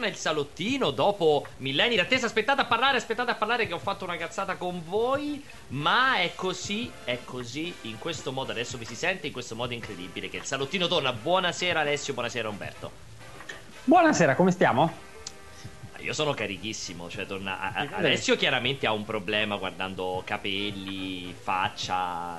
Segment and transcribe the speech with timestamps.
[0.00, 2.26] ritorna il salottino dopo millenni d'attesa.
[2.26, 5.44] Aspettate a parlare, aspettate a parlare che ho fatto una cazzata con voi.
[5.68, 9.74] Ma è così, è così, in questo modo, adesso vi si sente in questo modo
[9.74, 11.12] incredibile che il salottino torna.
[11.12, 12.90] Buonasera Alessio, buonasera Umberto.
[13.84, 15.08] Buonasera, come stiamo?
[15.98, 17.74] Io sono carichissimo, cioè torna...
[17.92, 22.38] Alessio chiaramente ha un problema guardando capelli, faccia,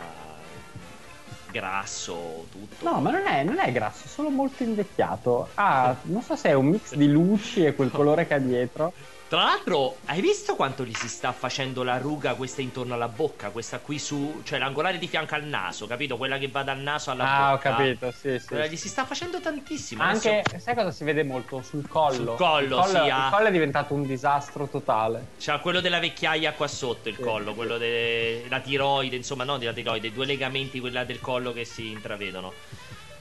[1.52, 2.90] grasso, tutto.
[2.90, 5.52] No, ma non è, non è grasso, è solo molto invecchiato.
[5.55, 8.94] Ah, non so se è un mix di luci e quel colore che ha dietro.
[9.32, 13.49] Tra l'altro, hai visto quanto gli si sta facendo la ruga questa intorno alla bocca?
[13.49, 16.18] Questa qui su, cioè l'angolare di fianco al naso, capito?
[16.18, 17.70] Quella che va dal naso alla ah, bocca.
[17.70, 18.46] Ah, ho capito, sì, sì.
[18.46, 20.04] Quella gli si sta facendo tantissimo.
[20.04, 20.60] Anche, Adesso...
[20.60, 21.62] sai cosa si vede molto?
[21.62, 22.13] Sul collo.
[22.13, 23.07] Sul collo, il collo, sì.
[23.07, 25.27] Il collo è diventato un disastro totale.
[25.40, 29.71] C'ha quello della vecchiaia qua sotto il sì, collo, quello della tiroide, insomma, non della
[29.71, 32.51] tiroide, due legamenti, quella del collo che si intravedono.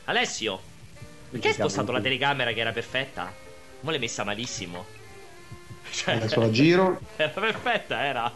[0.06, 0.60] Alessio,
[1.30, 3.32] perché hai spostato la telecamera che era perfetta?
[3.82, 4.98] Ma l'hai messa malissimo.
[5.90, 7.00] Cioè, Adesso la giro.
[7.16, 8.32] Era perfetta, era.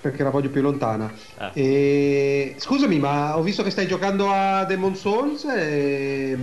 [0.00, 1.12] Perché la voglio più lontana.
[1.38, 1.50] Ah.
[1.54, 2.54] E...
[2.58, 6.36] Scusami, ma ho visto che stai giocando a Demon Souls e...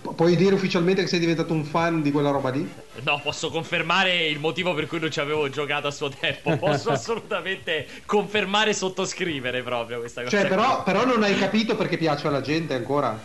[0.00, 2.70] Puoi dire ufficialmente che sei diventato un fan di quella roba lì?
[3.02, 6.58] No, posso confermare il motivo per cui non ci avevo giocato a suo tempo.
[6.58, 10.38] Posso assolutamente confermare e sottoscrivere proprio questa cosa.
[10.38, 13.18] Cioè, però, però, non hai capito perché piace alla gente ancora?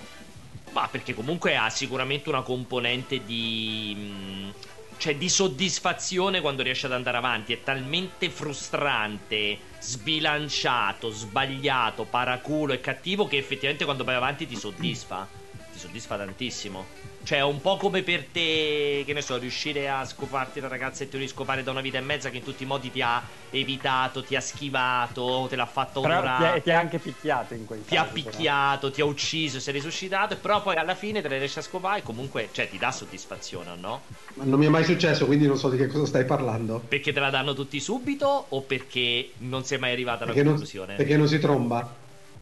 [0.71, 4.51] Ma perché comunque ha sicuramente una componente di
[4.97, 7.53] cioè di soddisfazione quando riesce ad andare avanti.
[7.53, 15.27] È talmente frustrante, sbilanciato, sbagliato, paraculo e cattivo che effettivamente quando vai avanti ti soddisfa.
[15.71, 17.12] Ti soddisfa tantissimo.
[17.23, 21.05] Cioè, è un po' come per te, che ne so, riuscire a scoparti la ragazza
[21.05, 23.23] e te riscopare da una vita e mezza che in tutti i modi ti ha
[23.49, 26.57] evitato, ti ha schivato, te l'ha fatto onorare.
[26.57, 28.03] Ti, ti ha anche picchiato in quel ti caso.
[28.03, 28.93] Ti ha picchiato, però.
[28.93, 32.03] ti ha ucciso, sei risuscitato, però poi alla fine te le riesci a scopare e
[32.03, 34.01] comunque, cioè, ti dà soddisfazione, no?
[34.35, 36.81] Ma non mi è mai successo, quindi non so di che cosa stai parlando.
[36.89, 40.87] Perché te la danno tutti subito o perché non sei mai arrivata alla perché conclusione?
[40.87, 41.95] Non, perché non si tromba.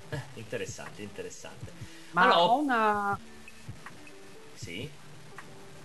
[0.09, 1.71] Eh, interessante, interessante.
[2.13, 3.19] Ma allora, ho una
[4.61, 4.87] sì.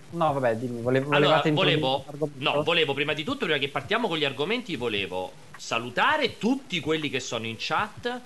[0.09, 2.05] No, vabbè, dimmi, volevo, allora, volevo,
[2.35, 7.09] no, volevo prima di tutto, prima che partiamo con gli argomenti, volevo salutare tutti quelli
[7.09, 8.21] che sono in chat.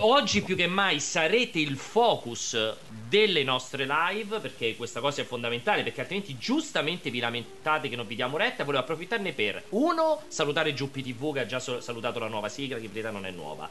[0.00, 2.56] Oggi più che mai sarete il focus
[3.08, 8.06] delle nostre live perché questa cosa è fondamentale perché altrimenti giustamente vi lamentate che non
[8.06, 8.62] vi diamo retta.
[8.62, 12.84] Volevo approfittarne per uno, salutare Giuppi TV che ha già salutato la nuova sigla che
[12.84, 13.68] in verità non è nuova.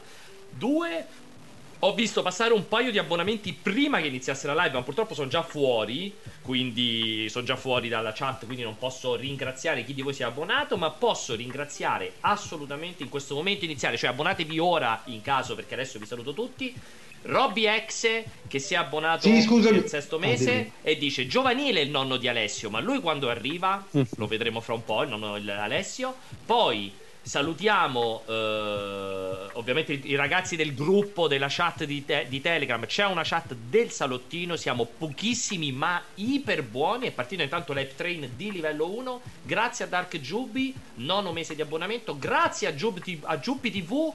[0.50, 1.06] Due,
[1.80, 5.28] ho visto passare un paio di abbonamenti prima che iniziasse la live, ma purtroppo sono
[5.28, 6.12] già fuori,
[6.42, 10.24] quindi sono già fuori dalla chat, quindi non posso ringraziare chi di voi si è
[10.24, 15.74] abbonato, ma posso ringraziare assolutamente in questo momento iniziale, cioè abbonatevi ora in caso perché
[15.74, 16.74] adesso vi saluto tutti.
[17.22, 21.90] Robby X che si è abbonato sì, nel sesto mese ah, e dice giovanile il
[21.90, 25.50] nonno di Alessio, ma lui quando arriva, lo vedremo fra un po', il nonno di
[25.50, 26.14] Alessio,
[26.46, 26.92] poi
[27.28, 32.86] Salutiamo eh, ovviamente i, ragazzi del gruppo della chat di, te- di, Telegram.
[32.86, 34.56] C'è una chat del salottino.
[34.56, 37.06] Siamo pochissimi ma iper buoni.
[37.06, 39.20] È partito intanto l'App Train di livello 1.
[39.42, 42.18] Grazie a Dark Jubi, nono mese di abbonamento.
[42.18, 44.10] Grazie a, Jub- a Juppi TV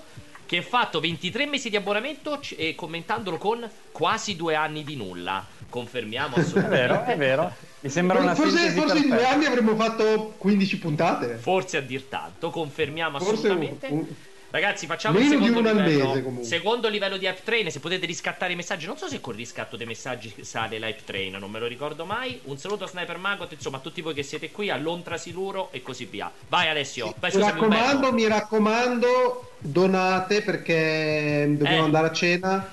[0.47, 5.46] che ha fatto 23 mesi di abbonamento e commentandolo con quasi due anni di nulla.
[5.69, 6.73] Confermiamo assolutamente.
[6.81, 7.72] è vero, è vero.
[7.84, 11.36] Mi sembra una forse, forse in due anni avremmo fatto 15 puntate.
[11.36, 13.88] Forse a dir tanto, confermiamo forse assolutamente.
[13.88, 14.08] Un, un...
[14.52, 16.30] Ragazzi, facciamo Meno il secondo di un livello.
[16.30, 17.70] Mese, secondo livello di Hype Train.
[17.70, 21.02] Se potete riscattare i messaggi, non so se con il riscatto dei messaggi sale l'Hype
[21.03, 22.40] Train, non me lo ricordo mai.
[22.44, 25.82] Un saluto a Sniper Magot, insomma, a tutti voi che siete qui, all'Ontra Siluro e
[25.82, 26.32] così via.
[26.47, 27.08] Vai, Alessio.
[27.08, 31.86] Sì, vai, mi raccomando, mi raccomando, donate perché dobbiamo eh.
[31.86, 32.70] andare a cena.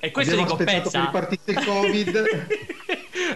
[0.00, 1.00] E questo Abbiamo dico, pensa...
[1.00, 2.76] che ripartisse il Covid.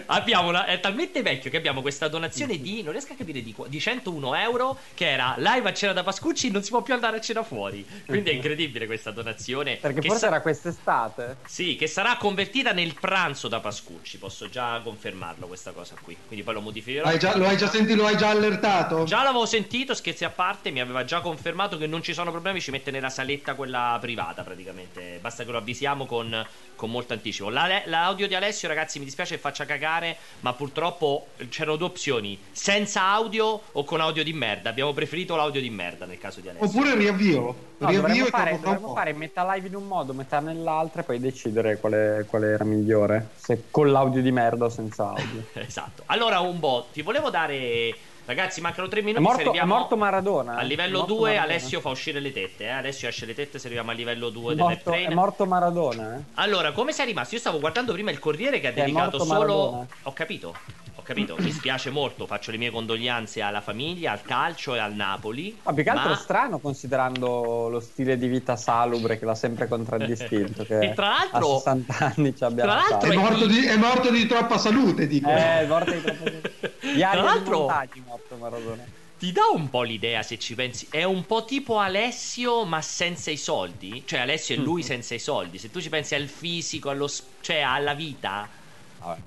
[0.07, 3.55] abbiamo una, è talmente vecchio che abbiamo questa donazione di non riesco a capire di,
[3.67, 7.17] di 101 euro che era live a cena da Pascucci non si può più andare
[7.17, 7.85] a cena fuori.
[8.05, 11.37] Quindi è incredibile questa donazione perché forse sa- era quest'estate?
[11.45, 16.17] Sì che sarà convertita nel pranzo da Pascucci posso già confermarlo questa cosa qui.
[16.27, 17.05] Quindi poi lo modificherò.
[17.05, 19.03] Hai già, lo hai già sentito lo hai già allertato?
[19.03, 22.61] Già l'avevo sentito scherzi a parte mi aveva già confermato che non ci sono problemi
[22.61, 25.19] ci mette nella saletta quella privata praticamente.
[25.21, 26.45] Basta che lo avvisiamo con,
[26.75, 27.49] con molto anticipo.
[27.49, 29.92] La, l'audio di Alessio ragazzi mi dispiace che faccia cagare,
[30.41, 34.69] ma purtroppo c'erano due opzioni: senza audio o con audio di merda.
[34.69, 36.67] Abbiamo preferito l'audio di merda nel caso di Alessio.
[36.67, 37.71] Oppure riavvio.
[37.77, 41.77] No, riavvio fare, dovremmo fare metà live in un modo, metà nell'altro e poi decidere
[41.79, 43.29] quale, quale era migliore.
[43.35, 45.45] Se con l'audio di merda o senza audio.
[45.53, 46.03] esatto.
[46.07, 47.93] Allora, un po', ti volevo dare
[48.25, 49.23] Ragazzi, mancano tre minuti.
[49.23, 50.55] È morto, è morto Maradona.
[50.55, 52.63] A livello 2 Alessio fa uscire le tette.
[52.65, 52.69] Eh?
[52.69, 56.15] Alessio esce le tette se arriviamo a livello 2 del È morto Maradona.
[56.15, 56.23] Eh?
[56.35, 57.35] Allora, come sei rimasto?
[57.35, 59.33] Io stavo guardando prima il Corriere che ha dedicato solo.
[59.33, 59.87] Maradona.
[60.03, 60.55] Ho capito
[61.03, 65.57] capito, mi spiace molto, faccio le mie condoglianze alla famiglia, al calcio e al Napoli.
[65.63, 66.15] Ma più che altro ma...
[66.15, 70.63] strano considerando lo stile di vita salubre che l'ha sempre contraddistinto.
[70.65, 72.71] Che e tra l'altro, a 60 anni ci abbiamo.
[72.71, 75.29] Tra l'altro è morto, di, è morto, di, troppa salute, dico.
[75.29, 76.51] Eh, è morto di troppa salute.
[76.79, 78.83] Gli tra l'altro, montaggi, morto Maradona.
[79.23, 83.31] Ti dà un po' l'idea se ci pensi, è un po' tipo Alessio ma senza
[83.31, 84.89] i soldi, cioè Alessio è lui mm-hmm.
[84.89, 87.09] senza i soldi, se tu ci pensi al fisico, allo,
[87.39, 88.49] cioè alla vita,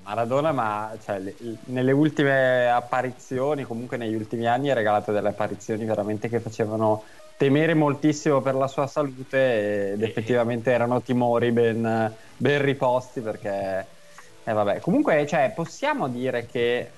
[0.03, 1.35] Maradona, ma cioè, le,
[1.65, 7.03] nelle ultime apparizioni, comunque negli ultimi anni, ha regalato delle apparizioni veramente che facevano
[7.37, 13.87] temere moltissimo per la sua salute ed effettivamente erano timori ben, ben riposti perché...
[14.43, 14.79] Eh, vabbè.
[14.79, 16.96] Comunque, cioè, possiamo dire che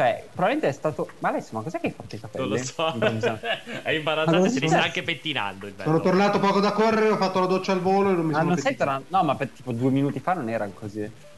[0.00, 1.10] cioè, probabilmente è stato.
[1.18, 2.48] Ma adesso, ma cos'è che hai fatto i capelli?
[2.48, 3.38] Non lo so.
[3.84, 5.68] Hai imbarazzato e si sta anche pettinando.
[5.82, 8.38] Sono tornato poco da correre, ho fatto la doccia al volo e non mi ah,
[8.38, 8.48] sono.
[8.48, 9.04] non sei tornato.
[9.08, 11.00] No, ma per tipo due minuti fa non erano così.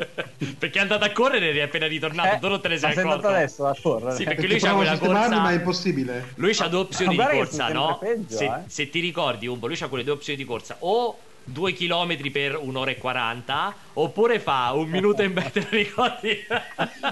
[0.59, 2.37] perché è andato a correre e è appena ritornato.
[2.37, 3.09] Eh, tu non te ne sei accorto.
[3.09, 4.17] sei andato adesso a correre.
[4.17, 5.41] Sì, perché lui c'ha quella corsa.
[5.41, 6.25] Ma è impossibile.
[6.37, 7.99] Lui c'ha due opzioni di corsa, no?
[7.99, 8.61] Peggio, se, eh?
[8.67, 10.77] se ti ricordi, Umbo, lui c'ha quelle due opzioni di corsa.
[10.81, 16.37] O 2 km per un'ora e 40 oppure fa un minuto in te ricordi?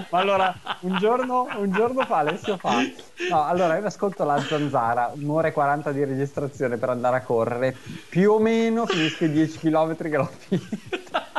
[0.09, 2.81] Ma allora un giorno, un giorno fa Alessio fa
[3.29, 7.75] no allora io ascolto la zanzara un'ora e 40 di registrazione per andare a correre
[8.09, 11.30] più o meno finisco i 10 km che l'ho finita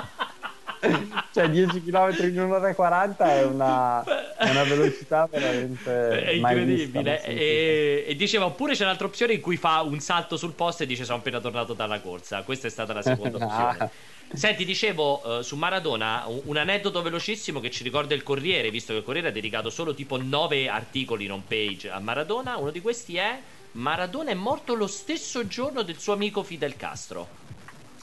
[1.33, 4.03] cioè 10 km in un'ora e 40 è una,
[4.37, 9.41] è una velocità veramente è incredibile vista, e, e, diceva oppure c'è un'altra opzione in
[9.41, 12.71] cui fa un salto sul posto e dice sono appena tornato dalla corsa questa è
[12.71, 13.91] stata la seconda opzione
[14.35, 18.93] Senti, dicevo uh, su Maradona un, un, aneddoto velocissimo che ci ricorda il Corriere, visto
[18.93, 22.57] che il Corriere ha dedicato solo tipo 9 articoli in home page a Maradona.
[22.57, 23.39] Uno di questi è
[23.73, 27.41] Maradona è morto lo stesso giorno del suo amico Fidel Castro.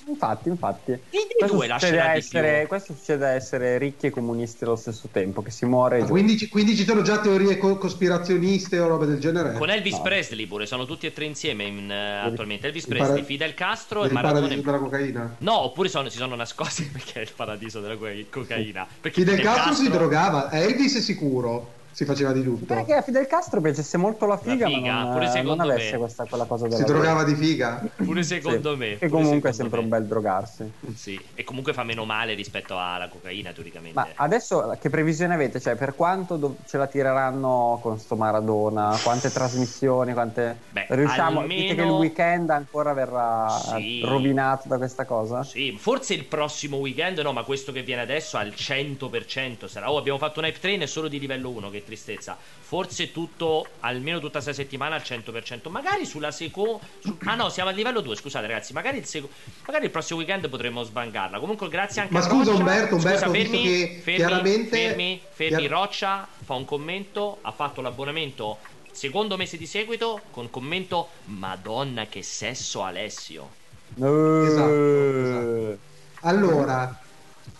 [0.10, 1.00] Infatti, infatti.
[1.38, 5.66] Questo succede, essere, questo succede a essere ricchi e comunisti allo stesso tempo, che si
[5.66, 6.04] muore.
[6.06, 9.54] Quindi, quindi, ci sono già teorie co- cospirazioniste o robe del genere?
[9.54, 10.02] Con Elvis no.
[10.02, 12.68] Presley pure, sono tutti e tre insieme in, uh, attualmente.
[12.68, 14.48] Elvis Presley, para- Fidel Castro e Maradona.
[14.48, 15.36] Il paradiso della cocaina?
[15.40, 17.98] No, oppure sono, si sono nascosti perché è il paradiso della
[18.30, 18.88] cocaina.
[19.00, 22.74] Perché Fidel, Fidel Castro, Castro si drogava, Elvis è sicuro si faceva di tutto.
[22.74, 25.92] Perché a Fidel Castro piacesse molto la figa, la figa ma non, pure non avesse
[25.94, 25.98] me.
[25.98, 27.84] questa quella cosa della Si drogava di figa?
[27.96, 28.78] Pure secondo sì.
[28.78, 28.98] me.
[29.00, 29.84] E comunque è sempre me.
[29.84, 30.72] un bel drogarsi.
[30.96, 34.00] Sì, e comunque fa meno male rispetto alla cocaina, teoricamente.
[34.00, 35.60] Ma adesso che previsione avete?
[35.60, 38.98] Cioè, per quanto do- ce la tireranno con sto Maradona?
[39.02, 40.14] Quante trasmissioni?
[40.14, 40.58] Quante...
[40.70, 41.42] Beh, Riusciamo?
[41.42, 41.62] Almeno...
[41.62, 44.02] Dite che il weekend ancora verrà sì.
[44.04, 45.44] rovinato da questa cosa?
[45.44, 49.92] Sì, forse il prossimo weekend no, ma questo che viene adesso al 100% sarà...
[49.92, 52.38] Oh, abbiamo fatto un hype train solo di livello 1, che tristezza.
[52.40, 55.70] Forse tutto, almeno tutta questa settimana al 100%.
[55.70, 56.86] Magari sulla seconda.
[57.00, 57.18] Su...
[57.26, 58.16] Ah no, siamo a livello 2.
[58.16, 58.74] Scusate, ragazzi.
[58.74, 59.30] Magari il, seco...
[59.66, 61.40] magari il prossimo weekend potremmo sbangarla.
[61.40, 62.64] Comunque, grazie anche Ma a scusa, Roccia.
[62.64, 64.78] Umberto, Umberto, scusa, fermi, che fermi, chiaramente.
[64.78, 65.58] Fermi, fermi.
[65.58, 65.72] Chiar...
[65.72, 67.40] Roccia fa un commento.
[67.42, 68.58] Ha fatto l'abbonamento
[68.92, 73.58] secondo mese di seguito con commento Madonna che sesso Alessio.
[73.96, 75.78] Esatto, esatto.
[76.22, 77.02] Allora,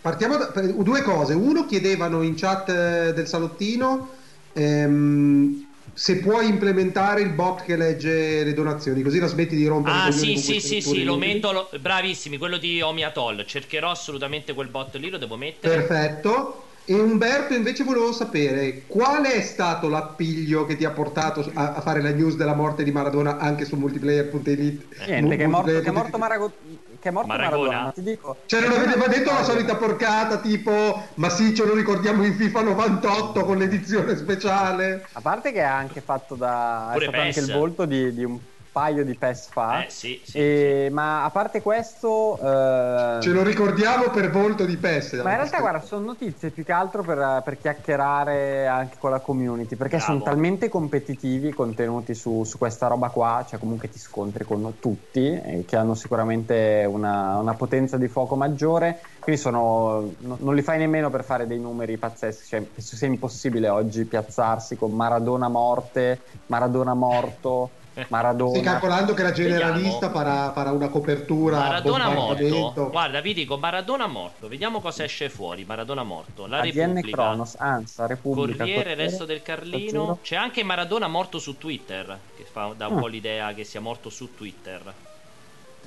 [0.02, 1.34] partiamo da due cose.
[1.34, 4.10] Uno chiedevano in chat eh, del salottino
[4.54, 9.96] ehm, se puoi implementare il bot che legge le donazioni, così la smetti di rompere
[10.08, 11.52] Ah, sì, sì, sì, sì, lo metto.
[11.52, 11.70] Lo...
[11.80, 13.46] Bravissimi, quello di Omiatol.
[13.46, 15.76] Cercherò assolutamente quel bot lì, lo devo mettere.
[15.76, 16.64] Perfetto.
[16.86, 21.82] E Umberto, invece, volevo sapere qual è stato l'appiglio che ti ha portato a, a
[21.82, 25.06] fare la news della morte di Maradona anche su multiplayer.it?
[25.06, 26.52] Niente, che è morto, che è morto Marago-
[27.00, 28.38] che è morto Maragona, Maradona, ti dico.
[28.46, 32.36] Cioè, non avete mai detto la solita porcata tipo, ma sì, ce lo ricordiamo in
[32.36, 35.06] FIFA 98 con l'edizione speciale.
[35.14, 36.90] A parte che ha anche fatto da.
[36.94, 37.38] Pure è stato PES.
[37.38, 38.38] anche il volto di, di un
[38.72, 39.86] paio di PES fa.
[39.86, 40.94] Eh, sì, sì, e, sì.
[40.94, 43.20] Ma a parte questo, eh...
[43.22, 45.14] ce lo ricordiamo per volto di PES.
[45.24, 49.20] Ma in realtà, guarda, sono notizie più che altro per, per chiacchierare anche con la
[49.20, 50.12] community perché Bravo.
[50.12, 55.26] sono talmente competitivi contenuti su, su, questa roba qua, cioè comunque ti scontri con tutti
[55.26, 59.00] eh, che hanno sicuramente una, una, potenza di fuoco maggiore.
[59.20, 63.08] Quindi sono, no, non li fai nemmeno per fare dei numeri pazzeschi, cioè, penso sia
[63.08, 67.72] impossibile oggi piazzarsi con Maradona morte, Maradona morto.
[68.10, 68.52] Maradona.
[68.52, 71.58] Stai calcolando che la generalista farà, farà, una copertura.
[71.58, 72.90] Maradona morto.
[72.90, 74.48] Guarda, vi dico Maradona morto.
[74.48, 75.66] Vediamo cosa esce fuori.
[75.66, 76.46] Maradona morto.
[76.48, 77.18] La ADN Repubblica.
[77.18, 78.58] Cronos, Ansa, Repubblica.
[78.58, 80.20] Corriere, Corriere, Resto del Carlino.
[80.22, 82.18] C'è anche Maradona morto su Twitter.
[82.36, 83.02] Che fa, dà un ah.
[83.02, 84.94] po' l'idea che sia morto su Twitter.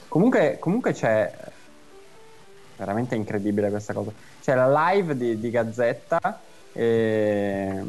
[0.08, 1.32] Comunque, comunque c'è.
[2.76, 4.12] Veramente incredibile questa cosa.
[4.42, 6.40] C'è la live di, di Gazzetta.
[6.74, 7.82] E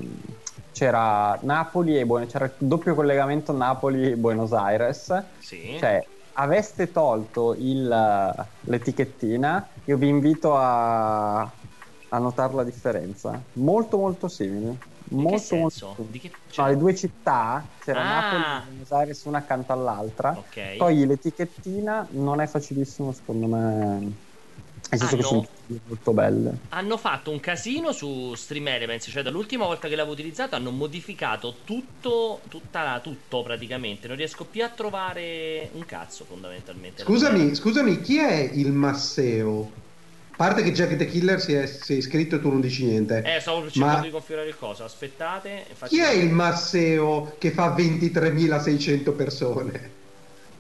[0.74, 5.24] c'era Napoli e Buenos c'era il doppio collegamento Napoli-Buenos Aires.
[5.40, 5.78] Sì.
[5.80, 13.40] Cioè, aveste tolto il, l'etichettina, io vi invito a, a notare la differenza.
[13.54, 14.92] Molto molto simile.
[15.06, 16.32] Molto, molto Di che...
[16.50, 16.66] cioè...
[16.66, 18.04] no, le due città c'era ah.
[18.04, 20.36] Napoli e Buenos Aires una accanto all'altra.
[20.36, 20.78] Okay.
[20.78, 24.23] Togli l'etichettina, non è facilissimo secondo me
[24.90, 25.48] hanno, che sono
[25.88, 26.58] molto belle.
[26.70, 31.56] Hanno fatto un casino su Stream Elements, cioè dall'ultima volta che l'avevo utilizzato hanno modificato
[31.64, 34.08] tutto, tutta, tutto praticamente.
[34.08, 37.04] Non riesco più a trovare un cazzo fondamentalmente.
[37.04, 39.82] Scusami, scusami, chi è il Masseo?
[40.32, 42.86] A parte che Jack the Killer si è, si è, iscritto e tu non dici
[42.86, 43.22] niente.
[43.24, 44.02] Eh, stavo cercando Ma...
[44.02, 44.84] di configurare il coso.
[44.84, 45.66] Aspettate.
[45.88, 50.02] Chi è il Masseo che fa 23.600 persone?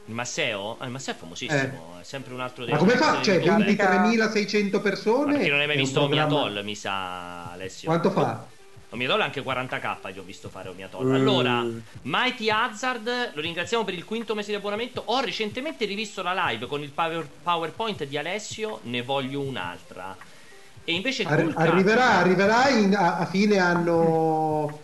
[0.05, 0.75] Il Masseo?
[0.79, 2.01] Ah, il Masseo è famosissimo, eh.
[2.01, 3.21] è sempre un altro dei Ma come fa?
[3.21, 5.25] Cioè, 23.600 persone?
[5.25, 7.87] Ma perché non hai mai visto Omiatol, mi sa, Alessio.
[7.87, 8.45] Quanto fa?
[8.89, 11.05] Omiatol anche 40k gli ho visto fare Omiatol.
[11.05, 11.13] Mm.
[11.13, 11.65] Allora,
[12.03, 15.01] Mighty Hazard, lo ringraziamo per il quinto mese di abbonamento.
[15.05, 20.15] Ho recentemente rivisto la live con il power, PowerPoint di Alessio, ne voglio un'altra.
[20.83, 24.81] E invece Ar- arriverà, arriverà in, a, a fine anno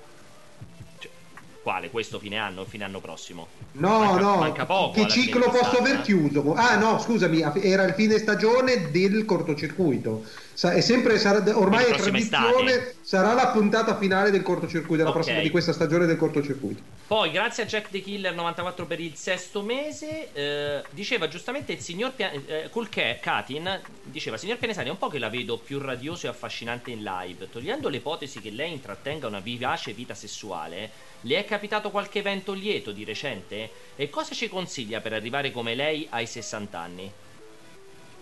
[1.61, 1.89] quale?
[1.89, 3.47] Questo fine anno o fine anno prossimo?
[3.73, 4.93] No, manca, no, manca poco.
[4.93, 6.53] Che ciclo posso aver chiuso?
[6.53, 10.23] Ah, no, scusami, era il fine stagione del cortocircuito
[10.67, 12.95] è sempre, sarà, ormai è tradizione, estate.
[13.01, 15.21] sarà la puntata finale del cortocircuito, della okay.
[15.21, 16.81] prossima di questa stagione del cortocircuito.
[17.07, 21.79] Poi, grazie a Jack the Killer 94 per il sesto mese, eh, diceva giustamente il
[21.79, 25.79] signor Pia- eh, Kulke, Katin, diceva, signor Pianesani, è un po' che la vedo più
[25.79, 31.37] radioso e affascinante in live, togliendo l'ipotesi che lei intrattenga una vivace vita sessuale, le
[31.37, 33.69] è capitato qualche evento lieto di recente?
[33.95, 37.11] E cosa ci consiglia per arrivare come lei ai 60 anni?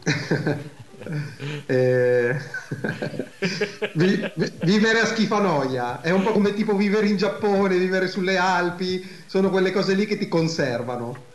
[1.67, 2.35] eh...
[4.63, 9.49] vivere a schifanoia è un po' come tipo vivere in Giappone, vivere sulle Alpi, sono
[9.49, 11.25] quelle cose lì che ti conservano.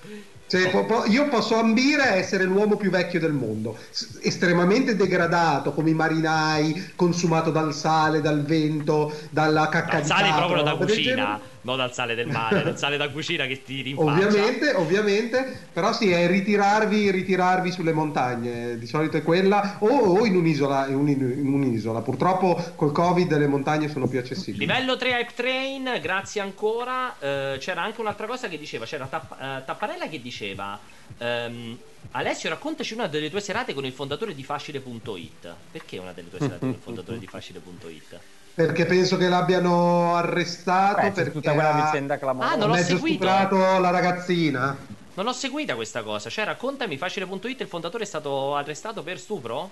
[0.53, 4.97] Cioè, po- po- io posso ambire a essere l'uomo più vecchio del mondo, S- estremamente
[4.97, 10.63] degradato come i marinai, consumato dal sale, dal vento, dalla cacca dal di sale proprio
[10.63, 14.27] da cucina non dal sale del mare, dal sale da cucina che ti rinfaccia.
[14.27, 20.27] Ovviamente, ovviamente, però sì, è ritirarvi, ritirarvi sulle montagne, di solito è quella, o, o
[20.27, 24.67] in, un'isola, in, un, in, un'isola, Purtroppo col Covid le montagne sono più accessibili.
[24.67, 27.15] Livello 3 Hype Train, grazie ancora.
[27.19, 30.79] Uh, c'era anche un'altra cosa che diceva, c'era Tapp- uh, Tapparella che diceva...
[31.19, 31.79] Um,
[32.13, 35.55] Alessio, raccontaci una delle tue serate con il fondatore di Facile.it.
[35.71, 38.21] Perché una delle tue serate con il fondatore di Facile.it?
[38.55, 42.53] Perché penso che l'abbiano arrestato Beh, per tutta quella vicenda clamorosa.
[42.53, 43.25] Ah, non l'ho mezzo seguito.
[43.25, 44.77] stuprato la ragazzina.
[45.15, 46.29] Non l'ho seguita questa cosa.
[46.29, 49.71] Cioè, raccontami, facile.it, il fondatore è stato arrestato per stupro?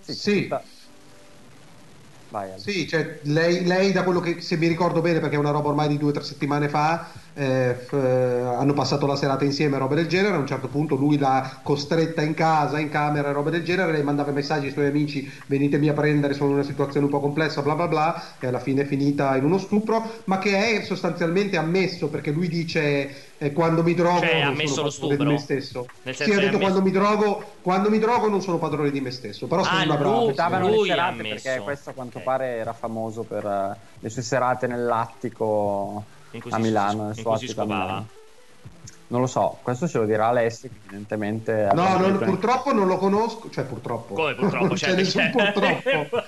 [0.00, 0.14] Sì.
[0.14, 0.42] sì.
[0.42, 0.62] Tutta...
[2.28, 5.50] Vai, sì, cioè, lei, lei, da quello che se mi ricordo bene, perché è una
[5.50, 7.08] roba ormai di due o tre settimane fa,
[7.38, 10.36] eh, f- hanno passato la serata insieme, roba del genere.
[10.36, 13.92] A un certo punto lui l'ha costretta in casa, in camera, roba del genere.
[13.92, 17.20] Lei mandava messaggi ai suoi amici: venitemi a prendere, sono in una situazione un po'
[17.20, 18.22] complessa, bla bla bla.
[18.40, 22.48] E alla fine è finita in uno stupro, ma che è sostanzialmente ammesso perché lui
[22.48, 23.24] dice.
[23.38, 25.86] Eh, quando mi drogo cioè, non ammesso sono padrone di me stesso.
[26.04, 29.02] Nel senso sì, ha detto quando mi, drogo, quando mi drogo non sono padrone di
[29.02, 29.46] me stesso.
[29.46, 30.32] Però sono ah, una brava.
[30.32, 32.24] Davano le serate perché questo a quanto okay.
[32.24, 36.02] pare era famoso per uh, le sue serate nell'attico
[36.50, 38.06] a Milano, si, in cui si scopava.
[39.08, 41.68] Non lo so, questo ce lo dirà Alessio, evidentemente.
[41.74, 44.14] No, non, purtroppo non lo conosco, cioè purtroppo.
[44.14, 44.74] Come purtroppo?
[44.76, 46.22] Cioè, c'è nessun purtroppo.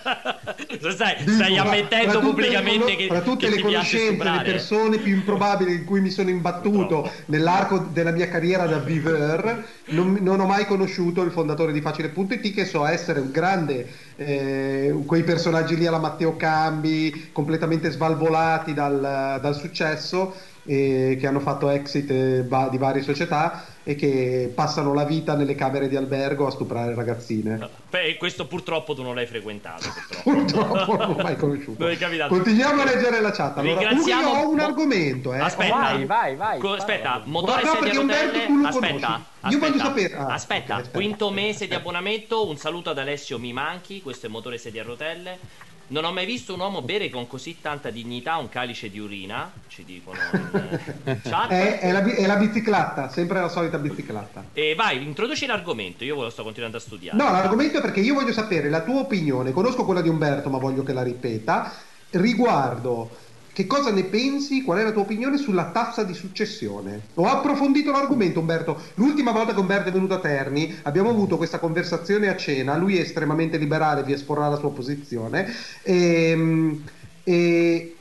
[0.91, 5.85] stai, stai ammettendo pubblicamente che Tra tutte che le conoscenze, le persone più improbabili in
[5.85, 7.11] cui mi sono imbattuto purtroppo.
[7.27, 12.55] nell'arco della mia carriera da viveur, non, non, ho mai conosciuto il fondatore di Facile.it
[12.55, 19.39] che so essere un grande, eh, quei personaggi lì alla Matteo Cambi, completamente svalvolati dal,
[19.41, 20.33] dal successo
[20.69, 25.35] eh, che hanno fatto exit eh, va- di varie società e che passano la vita
[25.35, 27.67] nelle camere di albergo a stuprare ragazzine.
[27.89, 29.89] Beh, questo purtroppo tu non l'hai frequentato.
[30.23, 31.87] Purtroppo, purtroppo non l'ho mai conosciuto.
[32.29, 33.57] Continuiamo a leggere la chat.
[33.57, 34.29] Allora, Ringraziamo...
[34.29, 35.33] ho un argomento.
[35.33, 35.39] Eh.
[35.39, 36.59] Aspetta, vai, vai, vai.
[36.59, 38.67] Co- aspetta, motore no, sedia rotelle.
[38.67, 40.15] Aspetta, aspetta, Io voglio sapere.
[40.17, 42.47] Ah, aspetta, okay, quinto mese di abbonamento.
[42.47, 44.03] Un saluto ad Alessio Mi Manchi.
[44.03, 45.39] Questo è motore sedia a rotelle.
[45.91, 49.51] Non ho mai visto un uomo bere con così tanta dignità un calice di urina,
[49.69, 51.49] ci dicono in eh, chat.
[51.49, 54.45] È, è, la, è la bicicletta, sempre la solita bicicletta.
[54.53, 57.17] E vai, introduci l'argomento, io lo sto continuando a studiare.
[57.17, 60.59] No, l'argomento è perché io voglio sapere la tua opinione, conosco quella di Umberto, ma
[60.59, 61.73] voglio che la ripeta,
[62.11, 63.09] riguardo
[63.59, 64.63] che cosa ne pensi?
[64.63, 67.01] Qual è la tua opinione sulla tassa di successione?
[67.15, 68.81] Ho approfondito l'argomento, Umberto.
[68.95, 72.77] L'ultima volta che Umberto è venuto a Terni abbiamo avuto questa conversazione a cena.
[72.77, 75.53] Lui è estremamente liberale, vi esporrà la sua posizione.
[75.83, 76.85] E, ehm,
[77.25, 77.97] e,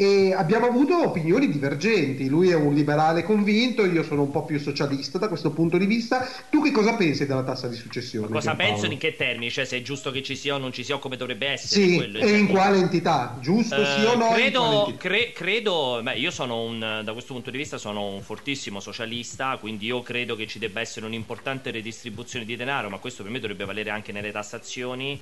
[0.00, 2.28] e abbiamo avuto opinioni divergenti.
[2.28, 5.86] Lui è un liberale convinto, io sono un po' più socialista da questo punto di
[5.86, 6.24] vista.
[6.48, 8.28] Tu che cosa pensi della tassa di successione?
[8.28, 9.50] Ma cosa penso in che termini?
[9.50, 11.82] Cioè, se è giusto che ci sia o non ci sia, o come dovrebbe essere?
[11.82, 13.38] Sì, e in quale entità?
[13.40, 14.30] Giusto uh, sì o no?
[14.30, 18.78] Credo, cre- credo beh, io sono un, da questo punto di vista, sono un fortissimo
[18.78, 23.32] socialista, quindi io credo che ci debba essere un'importante redistribuzione di denaro, ma questo per
[23.32, 25.20] me dovrebbe valere anche nelle tassazioni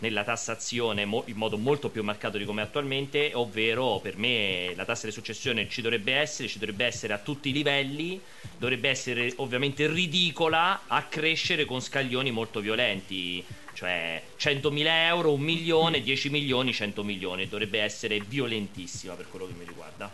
[0.00, 4.84] nella tassazione mo- in modo molto più marcato di come attualmente, ovvero per me la
[4.84, 8.20] tassa di successione ci dovrebbe essere, ci dovrebbe essere a tutti i livelli,
[8.56, 16.00] dovrebbe essere ovviamente ridicola a crescere con scaglioni molto violenti, cioè 100.000 euro, un milione,
[16.00, 20.10] 10 milioni, 100 milioni, dovrebbe essere violentissima per quello che mi riguarda.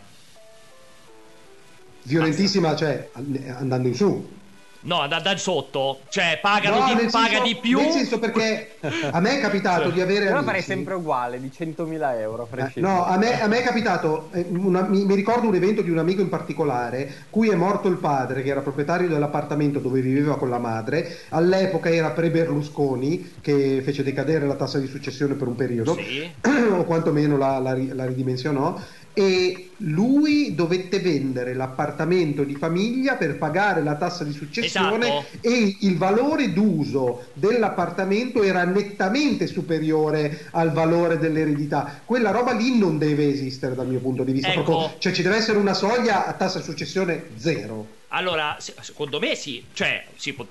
[2.03, 4.43] Violentissima, cioè andando in su.
[4.85, 7.79] No, da, da sotto, cioè pagano no, di, paga senso, di più.
[7.79, 8.75] Nel senso perché
[9.09, 10.25] a me è capitato di avere.
[10.25, 12.47] Però farei sempre uguale, di 100.000 euro.
[12.55, 15.81] Eh, no, a me, a me, è capitato, eh, una, mi, mi, ricordo un evento
[15.81, 20.01] di un amico in particolare, cui è morto il padre, che era proprietario dell'appartamento dove
[20.01, 21.17] viveva con la madre.
[21.29, 26.31] All'epoca era pre-Berlusconi, che fece decadere la tassa di successione per un periodo, sì.
[26.71, 28.79] o quantomeno la, la, la ridimensionò
[29.15, 35.37] e lui dovette vendere l'appartamento di famiglia per pagare la tassa di successione esatto.
[35.39, 42.01] e il valore d'uso dell'appartamento era nettamente superiore al valore dell'eredità.
[42.03, 44.63] Quella roba lì non deve esistere dal mio punto di vista, ecco.
[44.63, 47.87] Proprio, cioè ci deve essere una soglia a tassa di successione zero.
[48.09, 50.45] Allora, secondo me sì, cioè si può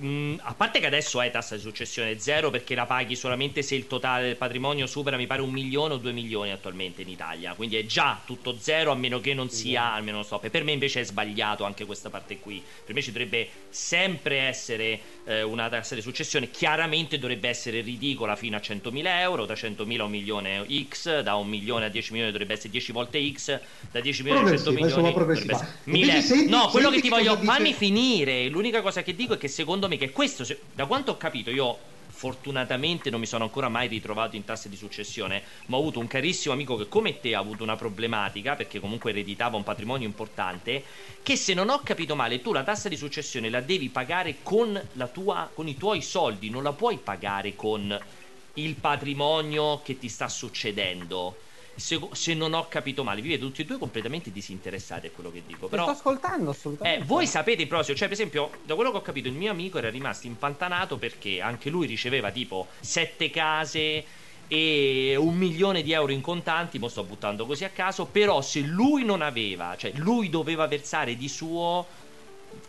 [0.00, 3.76] Mm, a parte che adesso hai tassa di successione zero perché la paghi solamente se
[3.76, 7.54] il totale del patrimonio supera mi pare un milione o due milioni attualmente in Italia.
[7.54, 10.38] Quindi è già tutto zero a meno che non sia almeno non so.
[10.38, 12.60] Per me invece è sbagliato anche questa parte qui.
[12.84, 16.50] Per me ci dovrebbe sempre essere eh, una tassa di successione.
[16.50, 21.36] Chiaramente dovrebbe essere ridicola fino a 100.000 euro da 100.000 a un milione X da
[21.36, 23.60] un milione a 10 milioni dovrebbe essere 10 volte X
[23.92, 27.46] da 10 milioni a 100 milioni essere 1000 senti, no quello che ti voglio dice...
[27.46, 28.48] fammi finire.
[28.48, 31.50] L'unica cosa che dico è che secondo secondo me che questo, da quanto ho capito,
[31.50, 36.00] io fortunatamente non mi sono ancora mai ritrovato in tasse di successione, ma ho avuto
[36.00, 40.06] un carissimo amico che come te ha avuto una problematica, perché comunque ereditava un patrimonio
[40.06, 40.82] importante,
[41.22, 44.80] che se non ho capito male, tu la tassa di successione la devi pagare con,
[45.12, 48.00] tua, con i tuoi soldi, non la puoi pagare con
[48.54, 51.36] il patrimonio che ti sta succedendo
[51.76, 55.30] se, se, non ho capito male, vi vedo tutti e due completamente disinteressati a quello
[55.30, 55.68] che dico.
[55.68, 57.02] Però, sto ascoltando assolutamente.
[57.02, 59.50] Eh, voi sapete in proposito, cioè, per esempio, da quello che ho capito, il mio
[59.50, 64.04] amico era rimasto impantanato perché anche lui riceveva tipo sette case
[64.46, 68.60] e un milione di euro in contanti, mo sto buttando così a caso, però se
[68.60, 71.86] lui non aveva, cioè lui doveva versare di suo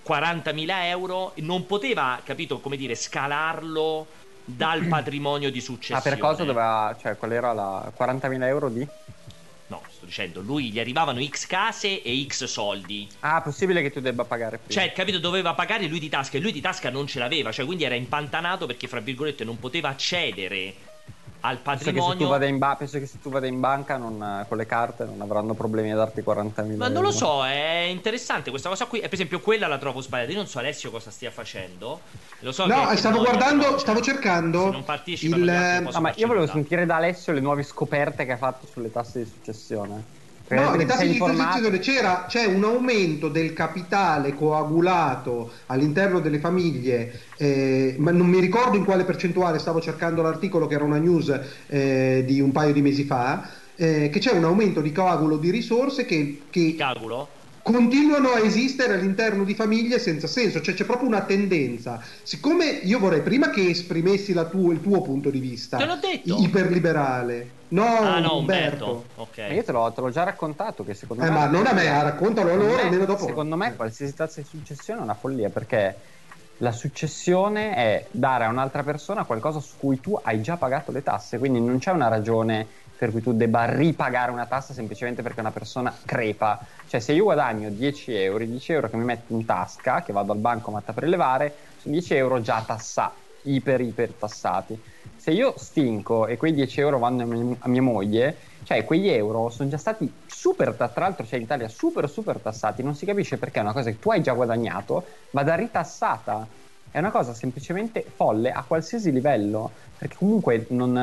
[0.08, 5.99] 40.000 euro, non poteva, capito, come dire, scalarlo dal patrimonio di successione.
[5.99, 8.88] Ah, per cosa doveva, cioè, qual era la 40.000 euro di?
[9.67, 13.08] No, sto dicendo, lui gli arrivavano X case e X soldi.
[13.21, 14.79] Ah, possibile che tu debba pagare prima.
[14.79, 17.65] Cioè, capito, doveva pagare lui di tasca e lui di tasca non ce l'aveva, cioè
[17.65, 20.73] quindi era impantanato perché, fra virgolette, non poteva accedere
[21.47, 22.27] al patrimonio.
[22.27, 25.21] Penso che, ba- penso che se tu vada in banca non, con le carte non
[25.21, 28.99] avranno problemi a darti 40.000 Ma non lo so, è interessante questa cosa qui.
[29.01, 30.31] per esempio, quella la trovo sbagliata.
[30.31, 32.01] Io non so Alessio cosa stia facendo.
[32.39, 34.65] Lo so no, che stavo guardando, però, stavo cercando.
[34.65, 35.49] Se non partecipa, il...
[35.49, 39.23] ah, ma io volevo sentire da Alessio le nuove scoperte che ha fatto sulle tasse
[39.23, 40.14] di successione.
[40.47, 48.12] No, di successione c'era, c'è un aumento del capitale coagulato all'interno delle famiglie, eh, ma
[48.12, 52.39] non mi ricordo in quale percentuale, stavo cercando l'articolo che era una news eh, di
[52.41, 56.47] un paio di mesi fa, eh, che c'è un aumento di coagulo di risorse che...
[56.51, 57.27] che Cagulo?
[57.71, 61.99] Continuano a esistere all'interno di famiglie senza senso, cioè c'è proprio una tendenza.
[62.21, 66.38] Siccome io vorrei prima che esprimessi tuo, il tuo punto di vista, te l'ho detto.
[66.38, 67.49] iperliberale.
[67.69, 68.86] No, ah, no Umberto.
[68.86, 69.04] Umberto.
[69.15, 69.56] Okay.
[69.56, 71.34] io te l'ho, te l'ho, già raccontato che secondo eh, me...
[71.34, 73.25] Ma non a me, raccontalo a loro almeno dopo.
[73.25, 75.95] Secondo me qualsiasi tazza di successione è una follia perché
[76.58, 81.01] la successione è dare a un'altra persona qualcosa su cui tu hai già pagato le
[81.01, 85.39] tasse, quindi non c'è una ragione per cui tu debba ripagare una tassa semplicemente perché
[85.39, 86.60] una persona crepa.
[86.88, 90.13] Cioè, se io guadagno 10 euro, i 10 euro che mi metto in tasca, che
[90.13, 94.81] vado al bancomat a prelevare, sono 10 euro già tassati, iper iper tassati.
[95.15, 99.10] Se io stinco e quei 10 euro vanno a mia, a mia moglie, cioè quegli
[99.10, 103.05] euro sono già stati super, tra l'altro c'è in Italia super super tassati, non si
[103.05, 106.47] capisce perché una cosa che tu hai già guadagnato vada ritassata
[106.95, 110.93] è una cosa semplicemente folle a qualsiasi livello, perché comunque non,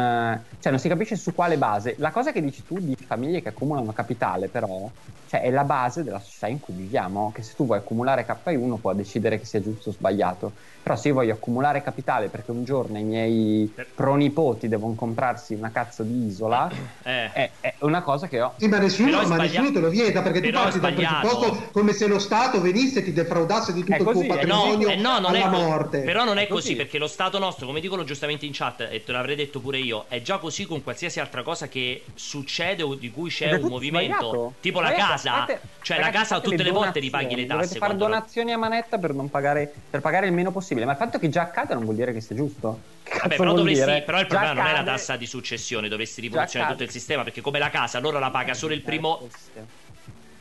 [0.60, 1.94] cioè non si capisce su quale base.
[1.98, 4.88] La cosa che dici tu di famiglie che accumulano capitale, però,
[5.28, 8.78] cioè è la base della società in cui viviamo, che se tu vuoi accumulare K1
[8.78, 10.52] può decidere che sia giusto o sbagliato.
[10.82, 15.70] Però se io voglio accumulare capitale perché un giorno i miei pronipoti devono comprarsi una
[15.70, 16.68] cazzo di isola,
[17.04, 17.32] eh.
[17.32, 18.54] è, è, una cosa che ho.
[18.56, 21.92] Sì, ma nessuno, ma nessuno te lo vieta perché Però tu parti dal presupposto come
[21.92, 25.20] se lo Stato venisse e ti defraudasse di tutto il tuo patrimonio eh no, eh
[25.20, 26.00] no, alla morte.
[26.00, 28.81] Però non è, è così, così perché lo Stato nostro, come dicono giustamente in chat,
[28.90, 32.82] e te l'avrei detto pure io, è già così con qualsiasi altra cosa che succede
[32.82, 34.14] o di cui c'è un movimento.
[34.16, 34.54] Sbagliato.
[34.60, 37.60] Tipo la casa, fate, cioè la casa tutte le, le volte ripaghi le tasse.
[37.60, 38.56] Dovete fare donazioni lo...
[38.56, 41.74] a manetta per, pagare, per pagare il meno possibile, ma il fatto che già accade
[41.74, 42.80] non vuol dire che sia giusto.
[43.20, 46.84] Vabbè, però, dovresti, però, il problema non è la tassa di successione, dovresti rivoluzionare tutto
[46.84, 49.28] il sistema perché come la casa loro la paga solo il primo...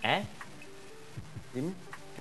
[0.01, 0.21] Eh?
[1.51, 1.73] Dimmi.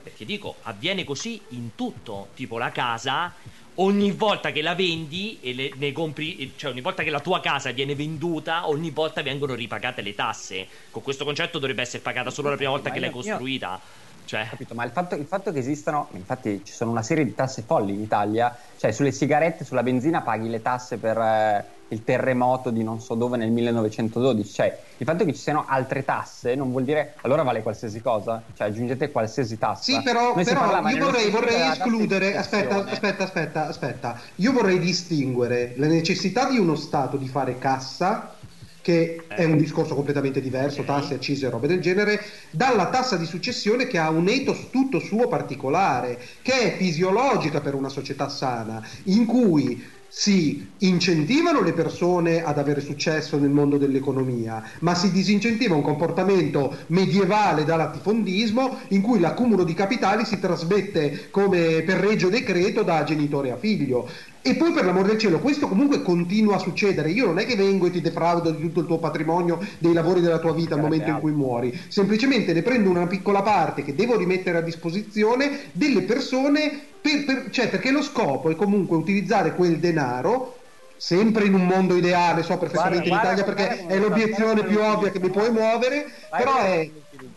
[0.02, 3.32] Perché dico, avviene così in tutto, tipo la casa
[3.76, 7.40] ogni volta che la vendi e le, ne compri, cioè ogni volta che la tua
[7.40, 10.66] casa viene venduta, ogni volta vengono ripagate le tasse.
[10.90, 13.80] Con questo concetto dovrebbe essere pagata solo la prima volta che l'hai costruita.
[14.24, 14.46] Cioè...
[14.48, 17.62] Capito, ma il fatto, il fatto, che esistano, infatti ci sono una serie di tasse
[17.62, 22.70] folli in Italia, cioè sulle sigarette, sulla benzina paghi le tasse per eh, il terremoto
[22.70, 26.70] di non so dove nel 1912, cioè il fatto che ci siano altre tasse non
[26.70, 29.82] vuol dire allora vale qualsiasi cosa, cioè aggiungete qualsiasi tassa.
[29.82, 35.86] Sì, però, però io vorrei, vorrei escludere, aspetta, aspetta, aspetta, aspetta, io vorrei distinguere la
[35.86, 38.34] necessità di uno Stato di fare cassa
[38.82, 43.26] che è un discorso completamente diverso, tasse, accise e robe del genere, dalla tassa di
[43.26, 48.82] successione che ha un ethos tutto suo particolare, che è fisiologica per una società sana,
[49.04, 55.76] in cui si incentivano le persone ad avere successo nel mondo dell'economia, ma si disincentiva
[55.76, 62.28] un comportamento medievale da latifondismo in cui l'accumulo di capitali si trasmette come per regio
[62.28, 64.08] decreto da genitore a figlio.
[64.42, 67.10] E poi per l'amor del cielo, questo comunque continua a succedere.
[67.10, 70.22] Io non è che vengo e ti defraudo di tutto il tuo patrimonio, dei lavori
[70.22, 73.94] della tua vita al momento in cui muori, semplicemente ne prendo una piccola parte che
[73.94, 79.54] devo rimettere a disposizione delle persone, per, per, cioè perché lo scopo è comunque utilizzare
[79.54, 80.56] quel denaro
[80.96, 84.80] sempre in un mondo ideale, so perfettamente guarda, in Italia guarda, perché è l'obiezione più
[84.80, 86.90] ovvia che mi puoi muovere, però è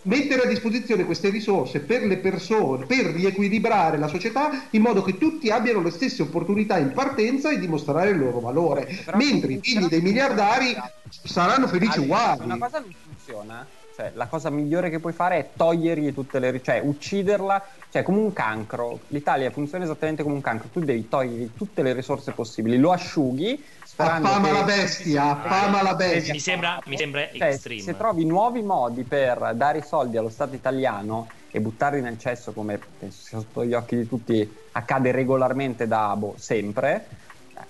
[0.03, 5.17] mettere a disposizione queste risorse per le persone, per riequilibrare la società in modo che
[5.17, 9.59] tutti abbiano le stesse opportunità in partenza e dimostrare il loro valore, però mentre i
[9.61, 10.75] figli dei miliardari
[11.09, 12.43] saranno felici uguali.
[12.43, 13.67] Una cosa non funziona.
[13.95, 18.17] Cioè, la cosa migliore che puoi fare è togliergli tutte le cioè ucciderla, cioè come
[18.17, 19.01] un cancro.
[19.09, 23.63] L'Italia funziona esattamente come un cancro, tu devi togliergli tutte le risorse possibili, lo asciughi
[23.95, 24.51] affama che...
[24.51, 26.33] la bestia, affama la bestia.
[26.33, 27.81] Mi sembra, mi sembra cioè, extreme.
[27.81, 32.51] Se trovi nuovi modi per dare i soldi allo Stato italiano e buttarli nel cesso,
[32.53, 37.05] come penso sia sotto gli occhi di tutti accade regolarmente da boh, sempre,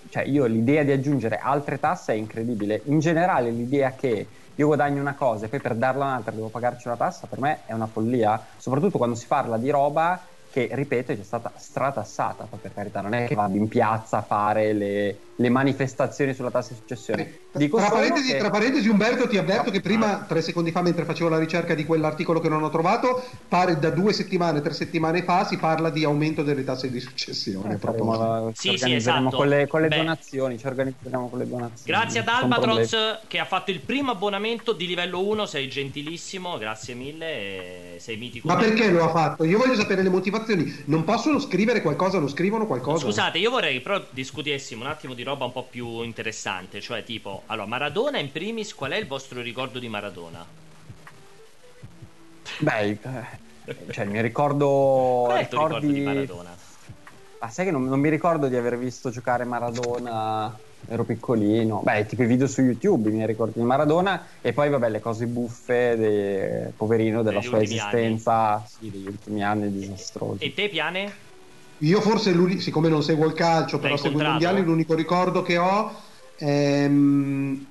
[0.09, 2.81] cioè io l'idea di aggiungere altre tasse è incredibile.
[2.85, 6.87] In generale l'idea che io guadagno una cosa e poi per darla un'altra devo pagarci
[6.87, 10.21] una tassa, per me è una follia, soprattutto quando si parla di roba
[10.53, 14.71] che, ripeto, è stata stratassata, per carità, non è che vado in piazza a fare
[14.73, 17.42] le, le manifestazioni sulla tassa di successione.
[17.55, 18.37] Dico tra, parentesi, che...
[18.39, 21.85] tra parentesi, Umberto, ti avverto che prima, tre secondi fa, mentre facevo la ricerca di
[21.85, 26.03] quell'articolo che non ho trovato, pare da due settimane, tre settimane fa, si parla di
[26.03, 27.75] aumento delle tasse di successione.
[27.75, 29.37] Eh, faremo, sì, sì, esatto.
[29.37, 31.99] Con le, con le donazioni, ci organizzeremo con le donazioni.
[31.99, 36.95] Grazie ad Albatroz che ha fatto il primo abbonamento di livello 1, sei gentilissimo, grazie
[36.95, 38.47] mille, sei mitico.
[38.47, 39.43] Ma perché lo ha fatto?
[39.43, 40.83] Io voglio sapere le motivazioni.
[40.85, 43.05] Non possono scrivere qualcosa, non scrivono qualcosa.
[43.05, 47.42] Scusate, io vorrei però discutessimo un attimo di roba un po' più interessante, cioè tipo,
[47.47, 50.45] allora Maradona in primis, qual è il vostro ricordo di Maradona?
[52.59, 52.97] Beh,
[53.91, 55.23] cioè mi ricordo...
[55.25, 56.55] Qual è il tuo ricordo di Maradona?
[57.39, 61.81] Ma sai che non, non, mi ricordo di aver visto giocare Maradona, ero piccolino.
[61.83, 65.25] Beh, tipo i video su YouTube, mi ricordo di Maradona e poi vabbè le cose
[65.25, 66.71] buffe, de...
[66.77, 68.65] poverino, della degli sua esistenza, anni.
[68.67, 70.43] sì, degli ultimi anni disastrosi.
[70.43, 71.31] E te, Piane?
[71.79, 75.91] Io forse, siccome non seguo il calcio, però seguo i mondiali, l'unico ricordo che ho
[76.39, 77.65] um,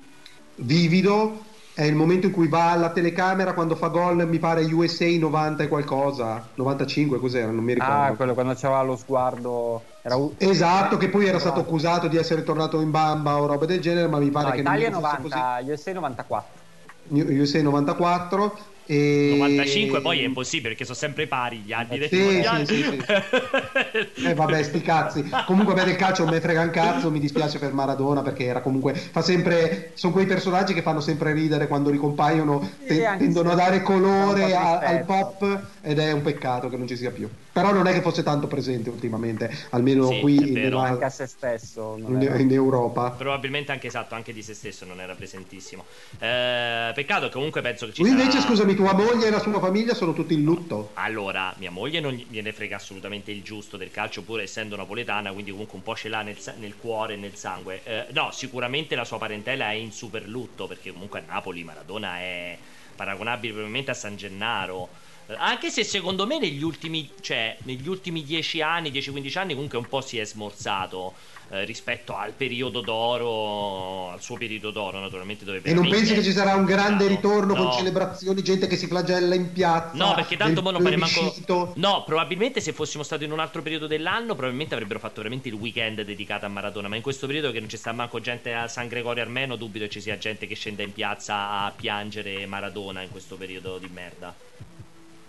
[0.55, 5.07] vivido è il momento in cui va alla telecamera quando fa gol, mi pare USA
[5.07, 7.93] 90 e qualcosa, 95 cos'era, non mi ricordo.
[7.93, 9.83] Ah, quello quando c'aveva lo sguardo...
[10.03, 10.15] Era...
[10.37, 14.07] Esatto, che poi era stato accusato di essere tornato in bamba o roba del genere,
[14.07, 14.59] ma mi pare no, che...
[14.59, 16.61] Italia 90, USA 94.
[17.09, 19.35] USA 94 E...
[19.37, 24.27] 95 poi è impossibile perché sono sempre pari gli anni dei sì, sì, sì, sì.
[24.27, 25.29] eh, vabbè sti cazzi.
[25.45, 28.61] Comunque me del calcio non me frega un cazzo mi dispiace per Maradona perché era
[28.61, 33.55] comunque fa sempre sono quei personaggi che fanno sempre ridere quando ricompaiono te, tendono a
[33.55, 37.71] dare colore a, al pop ed è un peccato che non ci sia più però
[37.71, 41.27] non è che fosse tanto presente ultimamente almeno sì, qui in, in, anche a se
[41.27, 45.85] stesso in, in, Europa probabilmente anche esatto anche di se stesso non era presentissimo
[46.19, 48.23] eh, peccato che comunque penso che ci lui sarà...
[48.23, 50.91] invece scusami tua moglie e la sua famiglia sono tutti in lutto.
[50.95, 55.51] Allora, mia moglie non gliene frega assolutamente il giusto del calcio, pur essendo napoletana, quindi
[55.51, 57.81] comunque un po' ce l'ha nel, nel cuore e nel sangue.
[57.83, 62.17] Eh, no, sicuramente la sua parentela è in super lutto, perché comunque a Napoli Maradona
[62.17, 62.57] è
[62.95, 64.89] paragonabile probabilmente a San Gennaro.
[65.37, 69.87] Anche se secondo me negli ultimi, cioè, negli ultimi 10 anni, 10-15 anni, comunque un
[69.87, 71.13] po' si è smorzato
[71.49, 75.45] eh, rispetto al periodo d'oro, al suo periodo d'oro, naturalmente.
[75.45, 77.63] Dove e non pensi che ci sarà un grande ritorno no.
[77.63, 79.95] con celebrazioni, gente che si flagella in piazza?
[79.95, 81.73] No, perché tanto non fare manco.
[81.75, 85.53] No, probabilmente se fossimo stati in un altro periodo dell'anno, probabilmente avrebbero fatto veramente il
[85.53, 86.87] weekend dedicato a Maradona.
[86.87, 89.85] Ma in questo periodo che non ci sta manco gente a San Gregorio Armeno, dubito
[89.85, 93.89] che ci sia gente che scenda in piazza a piangere Maradona in questo periodo di
[93.91, 94.33] merda.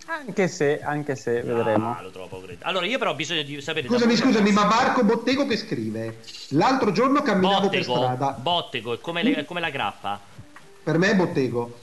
[0.07, 1.97] Anche se, anche se, no, vedremo.
[2.01, 3.87] lo trovo Allora, io però ho bisogno di sapere.
[3.87, 6.19] Scusami, scusami, ma Marco Bottego che scrive?
[6.49, 8.31] L'altro giorno camminavo Bottego, per strada.
[8.39, 10.19] Bottego, è come, le, come la grappa.
[10.83, 11.79] Per me è Bottego.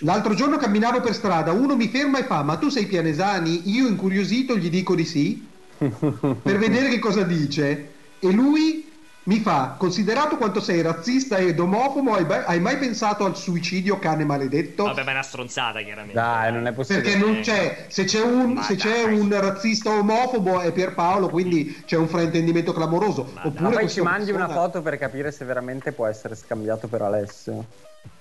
[0.00, 3.70] L'altro giorno camminavo per strada, uno mi ferma e fa: Ma tu sei pianesani?
[3.70, 5.46] Io incuriosito gli dico di sì.
[5.78, 7.92] per vedere che cosa dice.
[8.20, 8.87] E lui
[9.28, 14.24] mi fa, considerato quanto sei razzista ed omofobo, hai, hai, mai pensato al suicidio cane
[14.24, 14.84] maledetto?
[14.84, 16.14] Vabbè, ma è una stronzata, chiaramente.
[16.14, 17.02] Dai, non è possibile.
[17.02, 21.96] Perché non c'è, se c'è un, se c'è un razzista omofobo è Pierpaolo, quindi c'è
[21.96, 23.30] un fraintendimento clamoroso.
[23.34, 24.46] Ma Oppure poi ci mandi persona...
[24.46, 27.66] una foto per capire se veramente può essere scambiato per Alessio.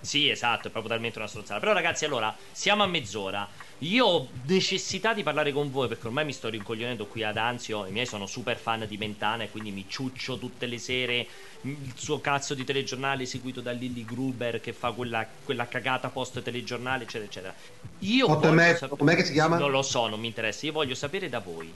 [0.02, 1.62] Sì, esatto, è proprio talmente una stronzata.
[1.62, 3.48] Però ragazzi, allora, siamo a mezz'ora.
[3.82, 7.86] Io ho necessità di parlare con voi perché ormai mi sto rincoglionendo qui ad Anzio.
[7.86, 11.28] I miei sono super fan di Mentana e quindi mi ciuccio tutte le sere
[11.62, 16.42] il suo cazzo di telegiornale seguito da Lilly Gruber che fa quella, quella cagata post
[16.42, 17.56] telegiornale, eccetera, eccetera.
[18.00, 19.60] Io voglio sap- com'è che si chiama?
[19.60, 20.66] Non lo so, non mi interessa.
[20.66, 21.72] Io voglio sapere da voi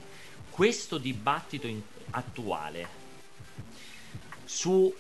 [0.50, 3.00] questo dibattito in- attuale
[4.44, 4.92] su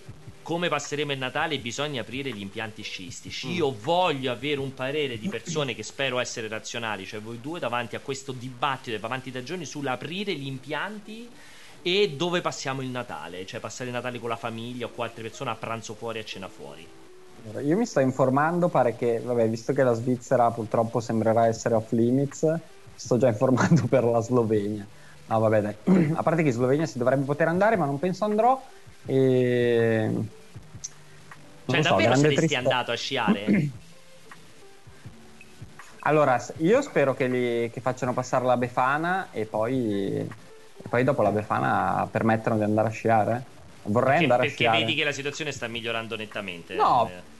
[0.51, 3.47] come passeremo il Natale bisogna aprire gli impianti sciistici.
[3.47, 3.51] Mm.
[3.51, 7.95] Io voglio avere un parere di persone che spero essere razionali, cioè voi due davanti
[7.95, 11.29] a questo dibattito e avanti da giorni sull'aprire gli impianti
[11.81, 15.21] e dove passiamo il Natale, cioè passare il Natale con la famiglia o con altre
[15.21, 16.85] persone a pranzo fuori a cena fuori.
[17.63, 21.93] Io mi sto informando, pare che, vabbè, visto che la Svizzera purtroppo sembrerà essere off
[21.93, 22.59] limits,
[22.93, 24.85] sto già informando per la Slovenia.
[25.27, 26.11] No, vabbè, dai.
[26.13, 28.61] A parte che in Slovenia si dovrebbe poter andare, ma non penso andrò.
[29.05, 30.39] E...
[31.71, 32.57] Cioè, so, davvero saresti tristezza.
[32.57, 33.45] andato a sciare?
[36.01, 40.27] allora, io spero che, li, che, facciano passare la Befana e poi, e
[40.89, 43.43] poi dopo la Befana permettano di andare a sciare.
[43.84, 44.69] Vorrei perché, andare a sciare.
[44.69, 46.75] Perché vedi che la situazione sta migliorando nettamente.
[46.75, 47.30] No, eh.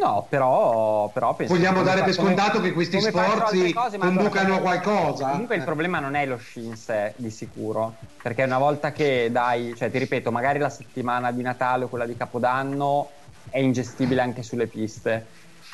[0.00, 5.30] No, però, però vogliamo dare per scontato come, che questi sforzi cose, conducano a qualcosa.
[5.30, 9.30] Comunque il problema non è lo sci in sé, di sicuro, perché una volta che
[9.30, 13.10] dai, cioè ti ripeto, magari la settimana di Natale o quella di Capodanno
[13.50, 15.28] è ingestibile anche sulle piste.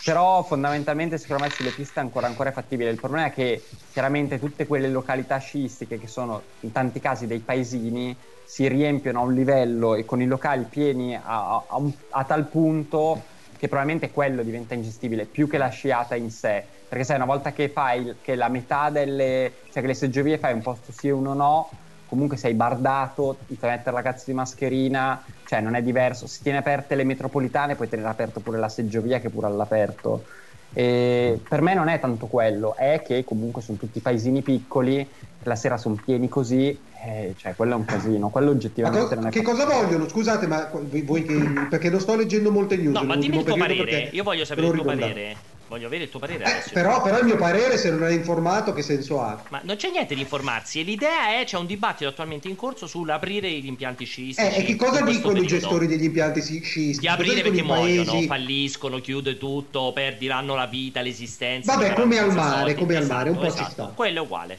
[0.05, 2.91] Però fondamentalmente secondo me sulle piste ancora, ancora è fattibile.
[2.91, 7.41] Il problema è che chiaramente tutte quelle località sciistiche che sono in tanti casi dei
[7.41, 12.25] paesini si riempiono a un livello e con i locali pieni a, a, a, a
[12.25, 13.27] tal punto
[13.59, 16.66] che probabilmente quello diventa ingestibile più che la sciata in sé.
[16.87, 20.53] Perché sai, una volta che fai che la metà delle, cioè che le seggiovie fai
[20.55, 21.68] un posto sì e uno no,
[22.05, 26.27] comunque sei bardato, ti fai mettere la cazzo di mascherina, cioè non è diverso.
[26.27, 30.27] Se tieni aperte le metropolitane puoi tenere aperto pure la seggiovia che pure all'aperto.
[30.72, 35.09] E per me non è tanto quello, è che comunque sono tutti paesini piccoli,
[35.44, 39.26] la sera sono pieni così, eh, cioè quello è un casino, quello oggettivamente co- non
[39.26, 40.09] è Che cosa vogliono?
[40.09, 40.70] Scusate, ma
[41.04, 41.35] voi che,
[41.70, 42.94] perché non sto leggendo molte news.
[42.94, 45.37] No, ma dimmi il tuo parere, io voglio sapere il tuo parere.
[45.68, 48.72] Voglio avere il tuo parere eh, però, però, il mio parere, se non è informato,
[48.72, 49.44] che senso ha?
[49.50, 50.81] Ma non c'è niente di informarsi.
[50.81, 54.48] E l'idea è: c'è un dibattito attualmente in corso sull'aprire gli impianti sciistici.
[54.48, 55.42] Eh, e che cosa dicono periodo?
[55.42, 57.00] i gestori degli impianti sciistici?
[57.00, 61.74] Di aprire perché muoiono, falliscono, chiude tutto, perderanno la vita, l'esistenza.
[61.74, 63.92] Vabbè, come al mare, come al mare, un po' esatto, ci sta.
[63.94, 64.59] Quello è uguale.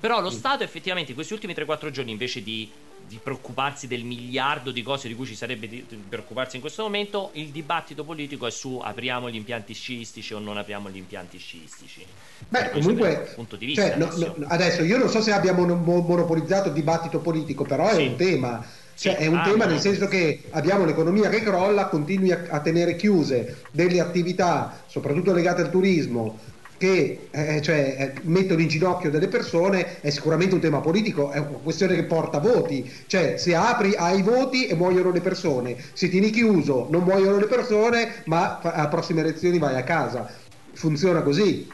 [0.00, 2.70] Però lo Stato effettivamente in questi ultimi 3-4 giorni invece di
[3.10, 6.84] di preoccuparsi del miliardo di cose di cui ci sarebbe di, di preoccuparsi in questo
[6.84, 11.36] momento, il dibattito politico è su apriamo gli impianti sciistici o non apriamo gli impianti
[11.36, 12.06] sciistici.
[12.48, 14.26] Beh, comunque, punto di vista, cioè, adesso.
[14.26, 14.84] No, no, adesso.
[14.84, 18.04] io non so se abbiamo monopolizzato il dibattito politico, però sì.
[18.04, 18.64] è un tema.
[18.94, 22.60] Cioè, è un ah, tema nel senso che abbiamo l'economia che crolla, continui a, a
[22.60, 26.38] tenere chiuse delle attività, soprattutto legate al turismo,
[26.80, 31.36] che eh, cioè, eh, mettono in ginocchio delle persone è sicuramente un tema politico, è
[31.36, 36.08] una questione che porta voti, cioè se apri hai voti e muoiono le persone, se
[36.08, 40.32] tieni chiuso non muoiono le persone ma alle prossime elezioni vai a casa,
[40.72, 41.68] funziona così.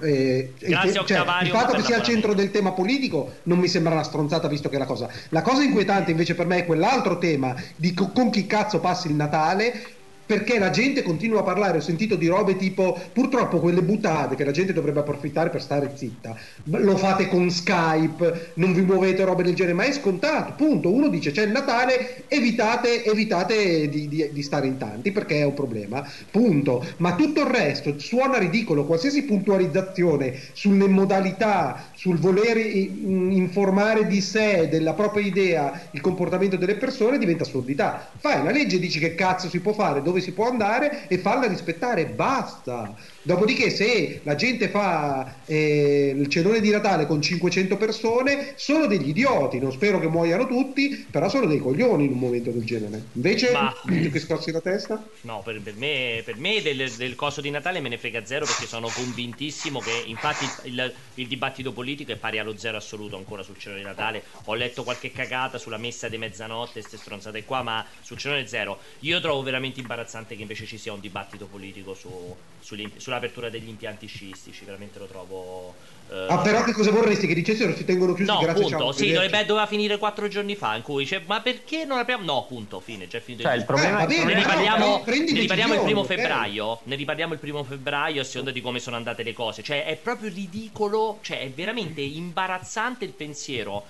[0.00, 3.68] Eh, Grazie il, cioè, il fatto che sia al centro del tema politico non mi
[3.68, 5.08] sembra una stronzata visto che è la cosa.
[5.28, 9.06] La cosa inquietante invece per me è quell'altro tema di co- con chi cazzo passi
[9.06, 13.82] il Natale perché la gente continua a parlare, ho sentito di robe tipo purtroppo quelle
[13.82, 18.82] buttate che la gente dovrebbe approfittare per stare zitta, lo fate con Skype, non vi
[18.82, 23.88] muovete robe del genere, ma è scontato, punto, uno dice c'è il Natale, evitate, evitate
[23.88, 27.98] di, di, di, stare in tanti perché è un problema, punto, ma tutto il resto
[27.98, 36.00] suona ridicolo, qualsiasi puntualizzazione sulle modalità, sul voler informare di sé, della propria idea, il
[36.00, 40.02] comportamento delle persone diventa assurdità, fai una legge e dici che cazzo si può fare,
[40.12, 42.94] dove si può andare e farla rispettare, basta.
[43.22, 49.08] Dopodiché, se la gente fa eh, il cenone di Natale con 500 persone, sono degli
[49.08, 49.58] idioti.
[49.58, 53.02] Non spero che muoiano tutti, però sono dei coglioni in un momento del genere.
[53.14, 53.72] Invece, Ma...
[53.86, 55.02] che scossi la testa?
[55.22, 58.44] No, per, per me, per me del, del, coso di Natale me ne frega zero
[58.44, 63.42] perché sono convintissimo che, infatti, il, il, dibattito politico è pari allo zero assoluto ancora
[63.42, 64.24] sul cenone di Natale.
[64.44, 68.78] Ho letto qualche cagata sulla messa di mezzanotte, queste stronzate qua, ma sul cenone zero.
[69.00, 70.01] Io trovo veramente imbarazzante
[70.36, 75.74] che invece ci sia un dibattito politico su, sull'apertura degli impianti sciistici, veramente lo trovo.
[76.10, 76.26] Eh...
[76.28, 77.26] Ah, però che cosa vorresti?
[77.26, 80.54] Che dicessero si tengono chiusi no, grazie punto, ciao, sì, dovrebbe, doveva finire quattro giorni
[80.56, 80.76] fa.
[80.76, 82.24] In cui dice, ma perché non apriamo?
[82.24, 83.06] No, punto, fine.
[83.06, 86.66] Già finito cioè, il problema eh, ne riparliamo, ne riparliamo il primo febbraio.
[86.66, 86.82] Okay.
[86.86, 89.62] Ne riparliamo il primo febbraio a seconda di come sono andate le cose.
[89.62, 93.84] Cioè, è proprio ridicolo, cioè, è veramente imbarazzante il pensiero.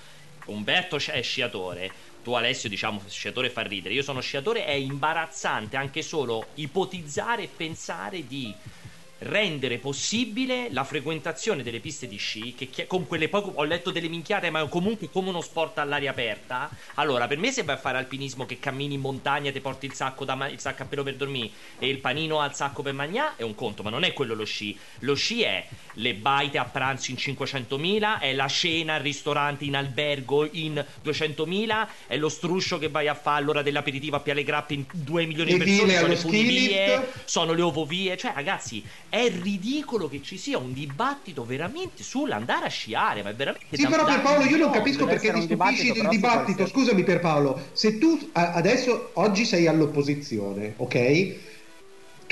[0.45, 6.03] Umberto è sciatore tu Alessio diciamo sciatore fa ridere, io sono sciatore, è imbarazzante anche
[6.03, 8.55] solo ipotizzare e pensare di
[9.23, 14.09] rendere possibile la frequentazione delle piste di sci, che con quelle poi ho letto delle
[14.09, 16.71] minchiate, ma comunque come uno sport all'aria aperta.
[16.95, 19.95] Allora, per me se vai a fare alpinismo che cammini in montagna, ti porti il
[19.95, 23.35] sacco, da, il sacco a pelo per dormire e il panino al sacco per mangiare,
[23.37, 24.77] è un conto, ma non è quello lo sci.
[25.01, 29.77] Lo sci è le baite a pranzo in 500.000, è la cena al ristorante in
[29.77, 34.75] albergo in 200.000, è lo struscio che vai a fare all'ora dell'aperitivo a Piale Grappe
[34.75, 40.09] in 2 milioni di persone, sono le funivie, sono le ovovie, cioè ragazzi è ridicolo
[40.09, 44.45] che ci sia un dibattito veramente sull'andare a sciare, ma è veramente Sì, però Pierpaolo,
[44.45, 46.67] io non capisco perché ti stupisci del dibattito.
[46.67, 51.52] Scusami Pierpaolo, se tu adesso oggi sei all'opposizione, ok?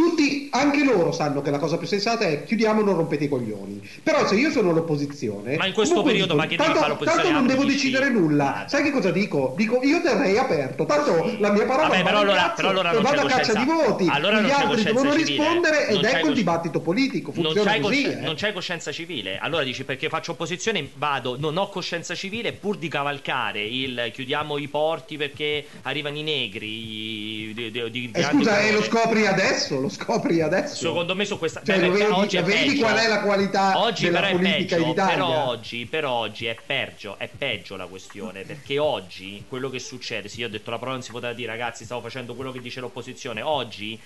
[0.01, 3.87] Tutti, anche loro sanno che la cosa più sensata è chiudiamo, non rompete i coglioni.
[4.03, 7.31] Però se io sono l'opposizione, ma in questo periodo, ma che tanto, devi fare Tanto
[7.31, 8.65] non devo decidere nulla.
[8.67, 9.53] Sai che cosa dico?
[9.57, 10.87] Dico io terrei aperto.
[10.87, 13.65] Tanto la mia parola Vabbè, però allora, cazzo, però allora non vado a caccia di
[13.65, 14.07] voti.
[14.09, 15.29] Allora gli altri devono civile.
[15.29, 17.33] rispondere ed ecco il dibattito politico.
[17.33, 18.05] Funziona non così.
[18.05, 18.15] Eh.
[18.21, 19.39] Non c'è coscienza civile.
[19.39, 24.57] Allora dici perché faccio opposizione, vado, non ho coscienza civile pur di cavalcare il chiudiamo
[24.57, 27.53] i porti perché arrivano i negri.
[27.55, 29.79] Di, di, di, eh, scusa, e lo scopri adesso?
[29.79, 30.75] Lo scopri adesso?
[30.75, 34.21] Secondo me su questa cioè, beh, vedi, oggi vedi qual è la qualità oggi della
[34.21, 35.15] però politica peggio, in Italia.
[35.15, 40.29] Però oggi, però oggi è peggio, è peggio la questione, perché oggi quello che succede,
[40.29, 42.61] sì, io ho detto la parola non si poteva dire, ragazzi, stavo facendo quello che
[42.61, 44.01] dice l'opposizione, oggi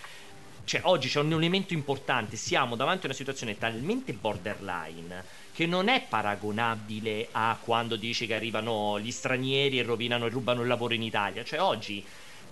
[0.65, 5.89] cioè oggi c'è un elemento importante, siamo davanti a una situazione talmente borderline che non
[5.89, 10.95] è paragonabile a quando dici che arrivano gli stranieri e rovinano e rubano il lavoro
[10.95, 12.05] in Italia, cioè oggi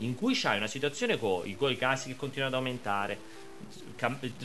[0.04, 3.18] in cui c'hai una situazione con i casi che continuano ad aumentare,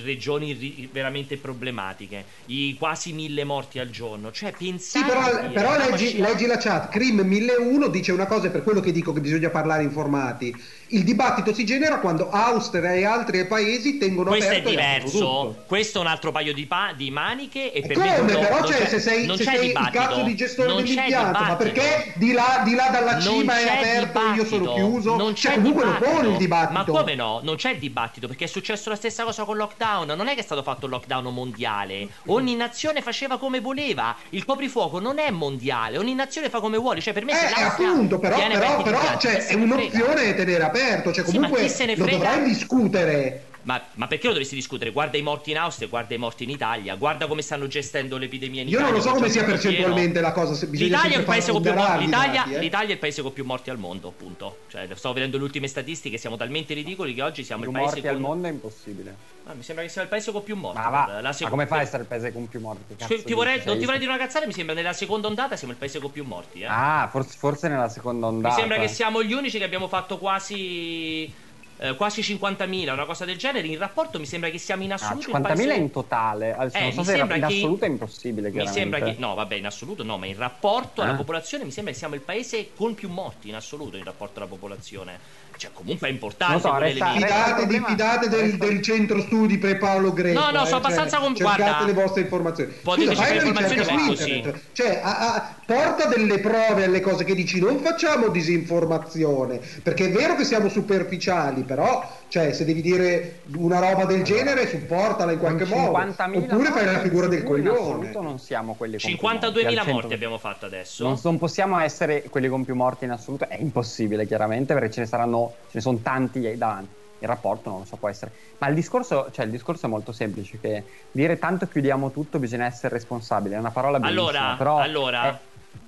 [0.04, 4.32] regioni veramente problematiche, i quasi mille morti al giorno.
[4.32, 5.06] Cioè, pensare.
[5.06, 6.90] Sì, però, però leggi, leggi, la chat.
[6.90, 10.54] Crim 1001 dice una cosa, per quello che dico che bisogna parlare informati.
[10.90, 15.64] Il dibattito si genera quando Austria e altri paesi tengono questo aperto Questo è diverso.
[15.66, 17.74] Questo è un altro paio di, pa- di maniche.
[17.74, 18.22] E, e per come?
[18.22, 22.14] Me però c'è, se sei, se sei il cazzo di gestore non dell'impianto, ma perché
[22.16, 25.16] di là, di là dalla cima è aperto e io sono chiuso?
[25.18, 26.74] Non cioè, c'è cioè, comunque lo pone il dibattito.
[26.74, 27.42] Ma come no?
[27.44, 30.08] Non c'è il dibattito perché è successo la stessa cosa con il lockdown.
[30.16, 32.08] Non è che è stato fatto il lockdown mondiale.
[32.28, 34.16] Ogni nazione faceva come voleva.
[34.30, 35.98] Il coprifuoco non è mondiale.
[35.98, 37.02] Ogni nazione fa come vuole.
[37.02, 41.12] Cioè, per me eh, se appunto, però, però, però cioè, è un'opzione tenere aperto.
[41.12, 44.92] Cioè, comunque sì, lo dovrai discutere Ma, ma, perché lo dovresti discutere?
[44.92, 48.62] Guarda i morti in Austria, guarda i morti in Italia, guarda come stanno gestendo l'epidemia
[48.62, 48.96] in Io Italia.
[48.96, 50.66] Io non lo so come sia percentualmente la cosa.
[50.72, 52.60] L'Italia è, il paese con più morti, l'Italia, dati, eh?
[52.60, 54.60] l'Italia è il paese con più morti al mondo, appunto.
[54.70, 57.96] Cioè, sto vedendo le ultime statistiche, siamo talmente ridicoli che oggi siamo più il paese
[57.96, 58.16] morti con...
[58.16, 59.16] al mondo è impossibile.
[59.48, 60.80] Ah, mi sembra che sia il paese con più morti.
[60.80, 61.44] Ma, va, la seconda...
[61.44, 62.96] ma come fai a essere il paese con più morti?
[62.96, 65.80] Ti vorrei, non ti vorrei dire una cazzata, mi sembra nella seconda ondata siamo il
[65.80, 66.62] paese con più morti.
[66.62, 66.68] Eh?
[66.70, 68.56] Ah, forse, forse nella seconda ondata.
[68.56, 71.46] Mi sembra che siamo gli unici che abbiamo fatto quasi
[71.78, 73.68] eh, quasi 50.000, una cosa del genere.
[73.68, 75.32] In rapporto mi sembra che siamo in assoluto.
[75.32, 75.74] Ah, 50.000 paese...
[75.74, 76.56] in totale.
[76.56, 78.52] Adesso eh, non so se in assoluto è impossibile.
[78.52, 79.16] Mi sembra che.
[79.18, 81.06] No, vabbè, in assoluto no, ma in rapporto eh?
[81.06, 84.40] alla popolazione mi sembra che siamo il paese con più morti in assoluto in rapporto
[84.40, 85.46] alla popolazione.
[85.58, 86.60] Cioè, comunque è importante.
[86.60, 90.40] So, resta, fidate, fidate del, del, centro studi per Paolo Greco.
[90.40, 92.74] No, no, sono eh, abbastanza cioè, con Cercate le vostre informazioni.
[92.84, 94.54] Potete Scusa, fai informazioni su così.
[94.72, 99.60] Cioè, a, a, porta delle prove alle cose che dici, non facciamo disinformazione.
[99.82, 104.68] Perché è vero che siamo superficiali, però cioè, se devi dire una roba del genere,
[104.68, 105.98] supportala in qualche modo.
[105.98, 108.12] Oppure fai la figura del coglione.
[108.12, 111.04] non siamo quelli con 52.000 morti abbiamo fatto adesso.
[111.04, 115.00] Non, non, possiamo essere quelli con più morti in assoluto, è impossibile, chiaramente, perché ce
[115.02, 116.96] ne saranno, ce ne sono tanti davanti.
[117.20, 118.32] Il rapporto non lo so, può essere.
[118.60, 122.66] Ma il discorso, cioè, il discorso è molto semplice: che dire tanto chiudiamo tutto bisogna
[122.66, 123.56] essere responsabili.
[123.56, 124.30] È una parola bellissima.
[124.30, 125.38] Allora, però allora è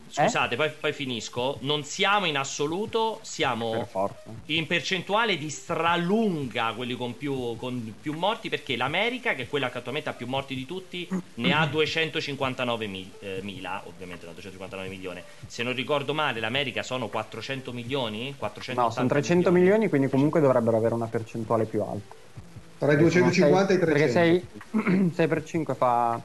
[0.09, 0.57] Scusate, eh?
[0.57, 1.57] poi, poi, finisco.
[1.61, 4.11] Non siamo in assoluto, siamo per
[4.45, 9.69] in percentuale di stralunga quelli con più, con più, morti perché l'America, che è quella
[9.69, 14.31] che attualmente ha più morti di tutti, ne ha 259 mil, eh, mila, ovviamente no,
[14.33, 15.21] 259 milioni.
[15.45, 18.33] Se non ricordo male, l'America sono 400 milioni?
[18.37, 19.59] 400 no, sono 300 milioni.
[19.59, 22.15] milioni, quindi comunque dovrebbero avere una percentuale più alta.
[22.79, 23.83] Tra i 250 e i 300.
[23.83, 24.11] Perché
[24.71, 26.19] 6, 6 per 5 fa...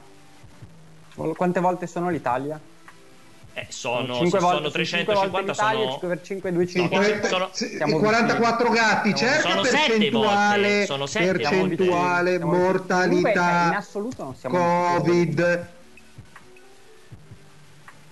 [1.36, 2.60] Quante volte sono l'Italia?
[3.56, 7.98] Eh, sono, 5 volte, sono 350 Italia, sono 5 per 5 200 no, sono, sono
[7.98, 15.66] 44 gatti cerca sono percentuale sono percentuale mortalità in assoluto non siamo covid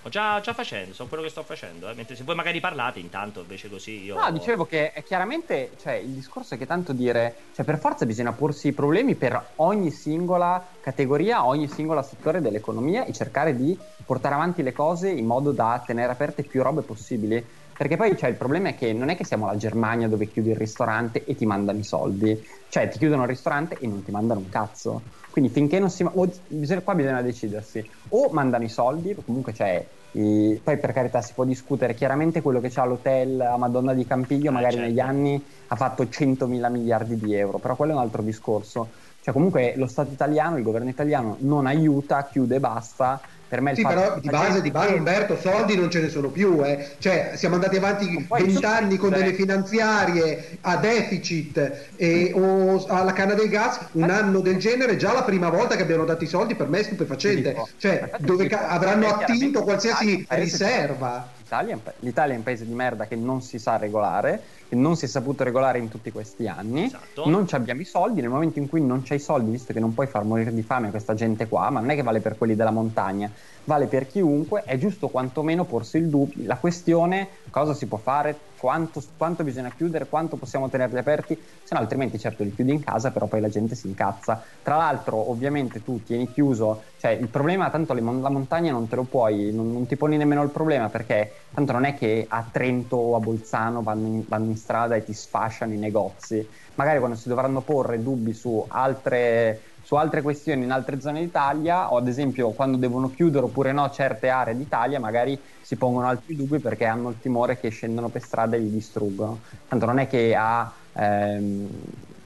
[0.04, 1.88] Ho già, già facendo, so quello che sto facendo.
[1.88, 1.94] Eh.
[1.94, 4.18] Mentre se voi magari parlate intanto, invece così io.
[4.18, 8.04] No, dicevo che è chiaramente, cioè, il discorso è che tanto dire, cioè, per forza
[8.04, 13.78] bisogna porsi i problemi per ogni singola categoria, ogni singola settore dell'economia e cercare di
[14.04, 17.44] portare avanti le cose in modo da tenere aperte più robe possibili.
[17.76, 20.50] Perché poi cioè, il problema è che non è che siamo la Germania dove chiudi
[20.50, 24.10] il ristorante e ti mandano i soldi, cioè ti chiudono il ristorante e non ti
[24.10, 25.02] mandano un cazzo.
[25.32, 26.04] Quindi finché non si...
[26.04, 27.84] O, bisogna, qua bisogna decidersi.
[28.10, 29.84] O mandano i soldi, comunque c'è...
[30.14, 34.04] I, poi per carità si può discutere, chiaramente quello che c'ha l'hotel a Madonna di
[34.04, 34.88] Campiglio ah, magari certo.
[34.88, 35.42] negli anni
[35.72, 38.90] ha fatto 100 mila miliardi di euro, però quello è un altro discorso.
[39.22, 43.70] Cioè comunque lo Stato italiano, il governo italiano non aiuta, chiude e basta per me
[43.70, 46.96] il sì, però di base, di base, Umberto, soldi non ce ne sono più, eh.
[46.98, 53.48] cioè siamo andati avanti vent'anni con delle finanziarie a deficit e, o alla canna del
[53.48, 56.68] gas, un anno del genere, già la prima volta che abbiano dato i soldi per
[56.68, 61.40] me è stupefacente, cioè dove ca- avranno attinto qualsiasi riserva.
[61.42, 65.08] L'Italia è un paese di merda che non si sa regolare che non si è
[65.08, 66.84] saputo regolare in tutti questi anni.
[66.84, 67.28] Esatto.
[67.28, 69.92] Non abbiamo i soldi, nel momento in cui non c'hai i soldi, visto che non
[69.92, 72.54] puoi far morire di fame questa gente qua, ma non è che vale per quelli
[72.54, 73.30] della montagna,
[73.64, 78.38] vale per chiunque, è giusto quantomeno porsi il dubbio, la questione cosa si può fare,
[78.56, 82.80] quanto, quanto, bisogna chiudere, quanto possiamo tenerli aperti, se no altrimenti certo li chiudi in
[82.80, 84.42] casa, però poi la gente si incazza.
[84.62, 89.02] Tra l'altro ovviamente tu tieni chiuso, cioè il problema tanto la montagna non te lo
[89.02, 92.94] puoi, non, non, ti poni nemmeno il problema perché tanto non è che a Trento
[92.94, 97.16] o a Bolzano vanno in, vanno in strada e ti sfasciano i negozi, magari quando
[97.16, 102.06] si dovranno porre dubbi su altre su altre questioni in altre zone d'Italia o ad
[102.06, 106.84] esempio quando devono chiudere oppure no certe aree d'Italia magari si pongono altri dubbi perché
[106.84, 109.40] hanno il timore che scendono per strada e li distruggono.
[109.66, 110.72] Tanto non è che ha...
[110.92, 111.68] Ehm,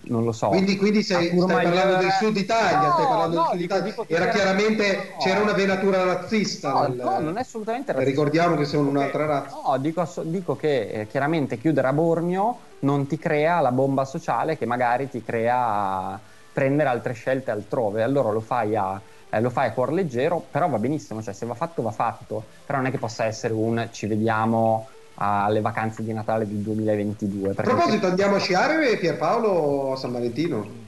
[0.06, 0.48] non lo so.
[0.48, 3.74] Quindi, quindi sei, stai parlando del sud Italia, no, stai parlando no, del sud dico,
[3.74, 3.84] Italia.
[3.90, 5.16] Dico Era chiaramente no.
[5.18, 6.72] c'era una venatura razzista.
[6.72, 6.96] No, nel...
[6.96, 8.10] no, non è assolutamente razzista.
[8.10, 9.60] Ricordiamo che sono un'altra razza.
[9.64, 14.56] No, dico, dico che eh, chiaramente chiudere a Bormio non ti crea la bomba sociale
[14.56, 16.18] che magari ti crea
[16.52, 18.02] prendere altre scelte altrove.
[18.02, 21.46] Allora lo fai a eh, lo fai a cuor leggero, però va benissimo, cioè se
[21.46, 26.02] va fatto va fatto, però non è che possa essere un ci vediamo alle vacanze
[26.02, 27.50] di Natale del 2022.
[27.50, 30.84] A proposito, andiamo a sciare Pierpaolo a San Valentino?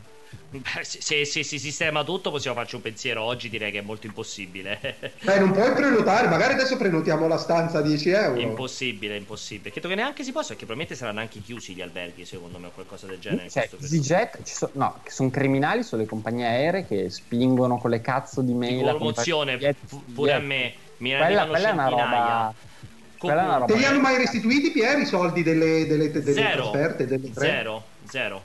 [0.81, 3.23] Se, se, se, si sistema tutto possiamo farci un pensiero.
[3.23, 4.81] Oggi direi che è molto impossibile.
[5.21, 8.41] Beh non puoi prenotare magari adesso prenotiamo la stanza a 10 euro.
[8.41, 9.71] Impossibile impossibile.
[9.71, 12.71] Credo che neanche si possa perché probabilmente saranno anche chiusi gli alberghi secondo me o
[12.71, 17.77] qualcosa del genere cioè EasyJet so, no sono criminali sono le compagnie aeree che spingono
[17.77, 19.59] con le cazzo di mail la promozione
[20.15, 20.75] pure a me.
[20.99, 22.55] mi quella, quella è una roba
[23.19, 27.07] te li hanno mai restituiti Pier i soldi delle, delle, delle zero, trasferte?
[27.07, 28.43] Delle zero, zero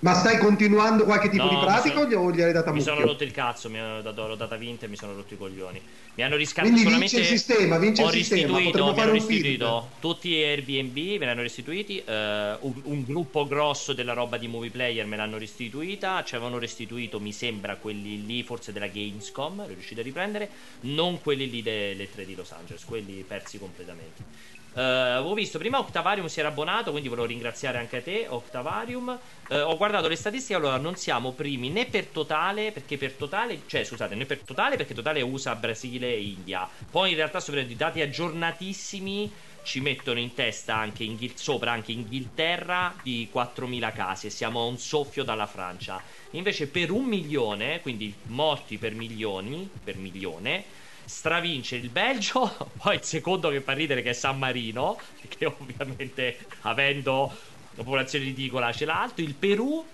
[0.00, 2.94] Ma stai continuando qualche tipo no, di pratica sono, o gli hai data Mi mucchio?
[2.94, 5.36] sono rotto il cazzo, mi hanno dato, l'ho data vinta e mi sono rotto i
[5.36, 5.80] coglioni.
[6.14, 7.16] Mi hanno riscatto Quindi solamente...
[7.16, 8.58] vince il sistema, vince ho il sistema.
[8.58, 12.02] Restituito, mi hanno restituito tutti gli Airbnb, me li hanno restituiti.
[12.06, 16.22] Uh, un, un, gruppo grosso della roba di movie player me l'hanno restituita.
[16.22, 20.48] Ci avevano restituito, mi sembra, quelli lì, forse della Gamescom, li riuscito a riprendere.
[20.80, 24.56] Non quelli lì delle 3 di Los Angeles, quelli persi completamente.
[24.70, 29.18] Uh, avevo visto prima Octavarium si era abbonato, quindi volevo ringraziare anche te, Octavarium.
[29.48, 33.62] Uh, ho guardato le statistiche, allora non siamo primi né per totale, perché per totale,
[33.66, 36.68] cioè scusate, né per totale perché totale USA, Brasile e India.
[36.90, 39.32] Poi in realtà sono i dati aggiornatissimi
[39.68, 44.64] ci mettono in testa anche Inghil- sopra anche Inghilterra di 4.000 casi e siamo a
[44.64, 46.02] un soffio dalla Francia.
[46.30, 50.64] Invece per un milione, quindi morti per milioni, per milione,
[51.08, 56.38] stravince il Belgio, poi il secondo che fa ridere che è San Marino, che ovviamente
[56.62, 57.32] avendo
[57.74, 59.84] una popolazione ridicola ce l'ha alto, il Perù,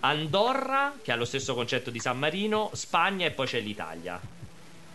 [0.00, 4.18] Andorra, che ha lo stesso concetto di San Marino, Spagna e poi c'è l'Italia.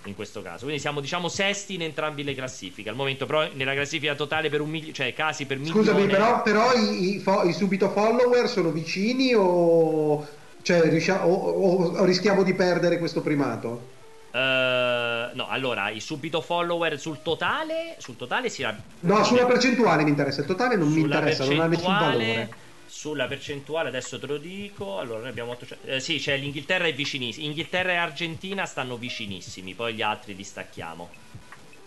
[0.05, 2.89] In questo caso, quindi siamo diciamo sesti in entrambe le classifiche.
[2.89, 5.79] Al momento, però, nella classifica totale per un milione, cioè casi per milione.
[5.79, 10.27] Scusami, però, però i, i, fo- i subito follower sono vicini o,
[10.63, 13.99] cioè, riusciamo, o, o rischiamo di perdere questo primato?
[14.31, 18.81] Uh, no, allora i subito follower sul totale, sul totale si era...
[19.01, 22.49] No, sulla percentuale mi interessa, il totale non mi interessa, non ha nessun valore.
[22.85, 24.99] Sulla percentuale adesso te lo dico.
[24.99, 25.87] Allora, noi abbiamo 800...
[25.87, 27.45] eh, sì, cioè l'Inghilterra è vicinissima.
[27.45, 31.09] Inghilterra e Argentina stanno vicinissimi, poi gli altri li stacchiamo.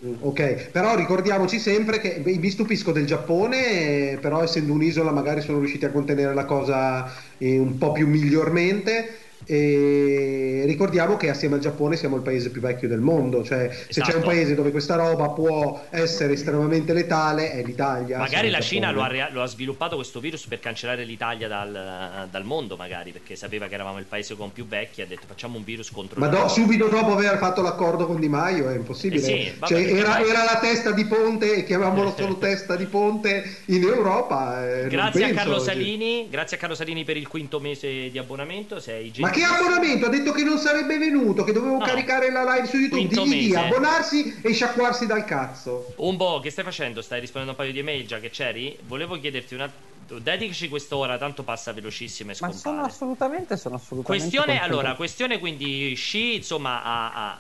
[0.05, 5.59] Mm, ok, però ricordiamoci sempre che mi stupisco del Giappone, però essendo un'isola magari sono
[5.61, 11.61] riusciti a contenere la cosa eh, un po' più migliormente e ricordiamo che assieme al
[11.61, 13.93] Giappone siamo il paese più vecchio del mondo, cioè esatto.
[13.93, 14.27] se c'è un esatto.
[14.27, 18.19] paese dove questa roba può essere estremamente letale è l'Italia.
[18.19, 22.45] Magari la Cina lo ha, lo ha, sviluppato questo virus per cancellare l'Italia dal, dal,
[22.45, 25.65] mondo, magari perché sapeva che eravamo il paese con più vecchi, ha detto facciamo un
[25.65, 29.21] virus contro Ma do, subito dopo aver fatto l'accordo con Di Maio è impossibile.
[29.21, 33.83] Eh sì, cioè, era, era, la testa di ponte, chiamiamolo solo testa di ponte in
[33.83, 34.83] Europa.
[34.85, 38.81] Eh, grazie a Carlo Salini, grazie a Carlo Salini per il quinto mese di abbonamento.
[38.81, 40.07] Sei Ma che abbonamento?
[40.07, 41.85] Ha detto che non sarebbe venuto, che dovevo no.
[41.85, 43.09] caricare la live su YouTube.
[43.09, 45.93] Digli di abbonarsi e sciacquarsi dal cazzo.
[45.97, 47.03] Un po', che stai facendo?
[47.03, 48.79] Stai rispondendo a un paio di email già che c'eri?
[48.87, 49.71] Volevo chiederti una
[50.07, 52.61] dedicaci quest'ora, tanto passa velocissima e scompare.
[52.63, 57.39] Ma sono assolutamente, sono assolutamente Questione, allora, questione quindi sci, insomma, a, a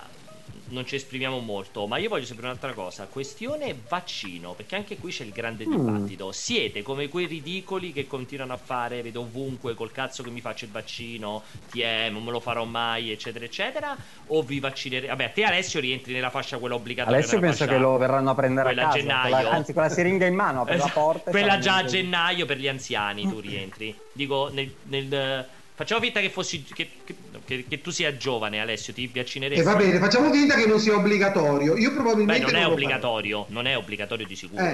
[0.74, 3.06] non ci esprimiamo molto, ma io voglio sapere un'altra cosa.
[3.06, 5.70] Questione vaccino, perché anche qui c'è il grande mm.
[5.70, 6.32] dibattito.
[6.32, 10.64] Siete come quei ridicoli che continuano a fare, vedo ovunque, col cazzo che mi faccio
[10.64, 13.96] il vaccino, TM, non me lo farò mai, eccetera, eccetera,
[14.26, 15.06] o vi vaccinerete?
[15.06, 17.18] Vabbè, a te Alessio rientri nella fascia quella obbligatoria.
[17.18, 19.34] Alessio penso che lo verranno a prendere a casa, gennaio.
[19.34, 21.30] Con la, anzi con la siringa in mano, per la porta.
[21.30, 23.96] quella già a gennaio per gli anziani, tu rientri.
[24.12, 25.46] Dico, nel, nel
[25.76, 28.92] Facciamo finta che, fossi, che, che, che, tu sia giovane, Alessio.
[28.92, 29.60] Ti vaccineresti.
[29.60, 31.76] E eh, va bene, facciamo finta che non sia obbligatorio.
[31.76, 32.44] Io probabilmente.
[32.44, 34.62] Beh, non, non è obbligatorio, non è obbligatorio di sicuro.
[34.62, 34.72] Eh.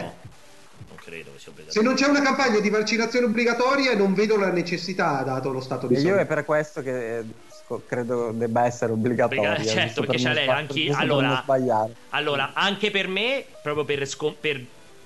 [0.89, 1.73] Non credo che sia obbligatorio.
[1.73, 5.87] Se non c'è una campagna di vaccinazione obbligatoria, non vedo la necessità, dato lo stato
[5.87, 6.15] di salute.
[6.15, 7.25] Io è per questo che eh,
[7.87, 9.53] credo debba essere obbligatoria.
[9.53, 10.49] Obbliga- certo, perché c'è lei.
[10.49, 11.45] Anche, allora,
[12.11, 14.65] allora, anche per me, proprio per, scom- per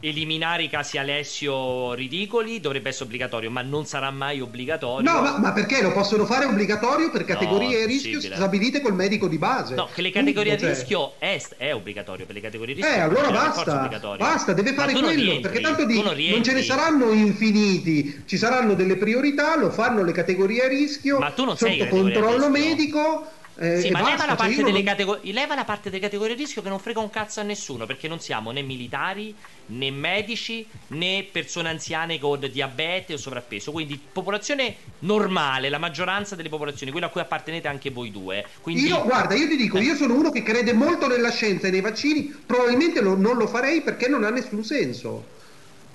[0.08, 5.10] eliminare i casi Alessio ridicoli dovrebbe essere obbligatorio, ma non sarà mai obbligatorio.
[5.10, 8.94] No, ma, ma perché lo possono fare obbligatorio per categorie no, a rischio stabilite col
[8.94, 9.74] medico di base?
[9.74, 10.68] No, che le categorie a cioè.
[10.68, 12.94] rischio è, è, obbligatorio per le categorie a rischio.
[12.94, 14.16] Eh, allora basta.
[14.18, 18.36] Basta, deve fare quello, rientri, perché tanto di, non, non, ce ne saranno infiniti, ci
[18.36, 23.26] saranno delle priorità, lo fanno le categorie a rischio ma tu non sotto controllo medico
[23.56, 24.82] eh, sì, ma basta, leva, la cioè parte non...
[24.82, 27.86] catego- leva la parte delle categorie di rischio che non frega un cazzo a nessuno
[27.86, 29.34] perché non siamo né militari
[29.66, 33.70] né medici né persone anziane con diabete o sovrappeso.
[33.70, 38.44] Quindi popolazione normale, la maggioranza delle popolazioni, quella a cui appartenete anche voi due.
[38.60, 38.86] Quindi...
[38.86, 41.80] Io, guarda, io ti dico, io sono uno che crede molto nella scienza e nei
[41.80, 45.26] vaccini, probabilmente lo, non lo farei perché non ha nessun senso.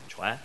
[0.08, 0.38] Cioè?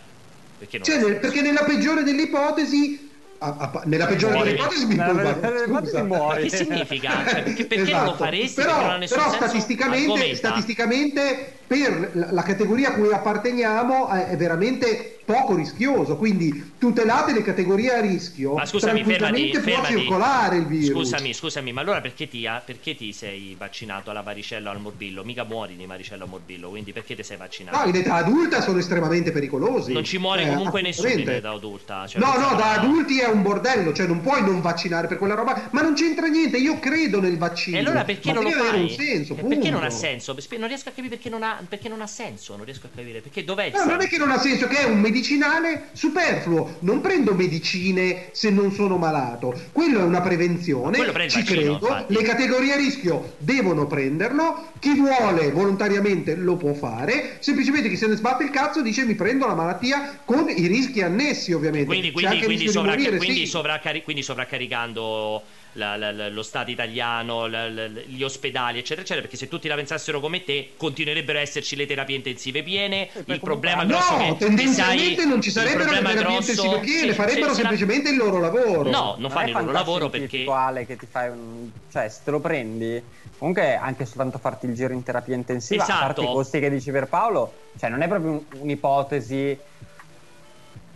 [0.59, 3.04] Perché, cioè, nel, perché nella peggiore delle ipotesi
[3.45, 6.43] a, a, nella peggiore delle ipotesi mi muore.
[6.43, 7.11] Che significa?
[7.27, 7.97] Cioè, perché, perché esatto.
[7.97, 8.25] non lo esatto.
[8.25, 8.63] faresti?
[8.63, 16.73] Però, però statisticamente, statisticamente per la categoria a cui apparteniamo è veramente poco rischioso, quindi
[16.79, 19.97] tutelate le categorie a rischio, ma scusami, fermati, può fermati.
[19.97, 20.91] circolare il virus.
[20.91, 25.25] Scusami, scusami, ma allora perché ti, perché ti sei vaccinato alla varicella o al morbillo?
[25.25, 27.79] Mica muori di varicella o morbillo, quindi perché ti sei vaccinato?
[27.79, 29.93] No, in età adulta sono estremamente pericolosi.
[29.93, 32.07] Non ci muore eh, comunque nessuno in età adulta.
[32.07, 35.35] Cioè no, no, da adulti è un bordello, cioè non puoi non vaccinare per quella
[35.35, 37.79] roba, ma non c'entra niente, io credo nel vaccino.
[37.79, 38.83] E allora perché non lo fai?
[38.83, 40.37] Un senso, perché non ha senso?
[40.59, 43.21] Non riesco a capire perché non ha, perché non ha senso, non riesco a capire
[43.21, 45.91] perché dov'è il No, non è che non ha senso, che è un medicamento medicinale
[45.93, 46.77] superfluo.
[46.81, 49.55] Non prendo medicine se non sono malato.
[49.71, 50.99] Quello è una prevenzione.
[50.99, 51.73] Ci vaccino, credo.
[51.73, 52.13] Infatti.
[52.13, 54.73] Le categorie a rischio devono prenderlo.
[54.81, 57.37] Chi vuole volontariamente lo può fare.
[57.39, 61.01] Semplicemente chi se ne sbatte il cazzo dice mi prendo la malattia con i rischi
[61.01, 61.87] annessi, ovviamente.
[61.87, 63.47] Quindi, quindi, quindi, sovracca- morire, quindi, sì.
[63.47, 65.43] sovraccari- quindi sovraccaricando
[65.75, 70.21] la, la, la, lo Stato italiano, gli ospedali, eccetera, eccetera, perché se tutti la pensassero
[70.21, 73.09] come te, continuerebbero a esserci le terapie intensive piene.
[73.27, 77.09] il problema no, grosso no, tendenzialmente sai, non ci sarebbero le terapie grosso, intensive piene,
[77.09, 78.11] sì, farebbero semplicemente la...
[78.11, 78.91] il loro lavoro.
[78.91, 80.45] No, non fanno il loro lavoro perché
[80.87, 81.71] che ti fai un...
[81.91, 83.03] cioè se te lo prendi
[83.39, 86.01] comunque anche soltanto farti il giro in terapia intensiva, esatto.
[86.01, 89.59] a parte i costi che dici per Paolo, cioè non è proprio un'ipotesi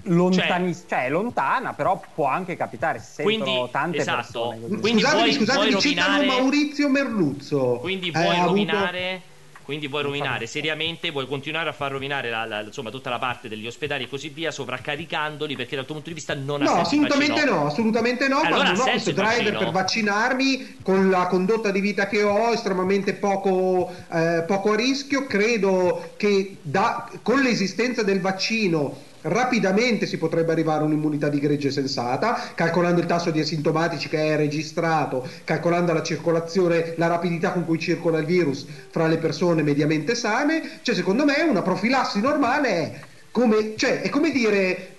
[0.09, 3.03] lontanis- cioè, cioè, lontana, però può anche capitare.
[3.21, 4.17] Quindi, tante esatto.
[4.17, 4.81] persone.
[4.81, 6.27] Quindi scusate, vuoi, scusate, vuoi rovinare...
[6.27, 7.79] Maurizio Merluzzo.
[7.81, 9.09] Quindi vuoi eh, rovinare.
[9.09, 9.37] Avuto...
[9.69, 13.51] Quindi vuoi rovinare seriamente, vuoi continuare a far rovinare la, la, insomma, tutta la parte
[13.51, 16.85] degli ospedali e così via, sovraccaricandoli perché dal tuo punto di vista non no, ha
[16.87, 17.05] senso.
[17.05, 18.41] Assolutamente no, assolutamente no.
[18.41, 23.13] Allora, non ho questo driver per vaccinarmi con la condotta di vita che ho, estremamente
[23.13, 25.27] poco, eh, poco a rischio.
[25.27, 31.71] Credo che da, con l'esistenza del vaccino rapidamente si potrebbe arrivare a un'immunità di gregge
[31.71, 37.65] sensata, calcolando il tasso di asintomatici che è registrato, calcolando la circolazione, la rapidità con
[37.65, 42.69] cui circola il virus fra le persone mediamente sane, cioè secondo me una profilassi normale
[42.69, 43.01] è
[43.31, 44.97] come, cioè, è come dire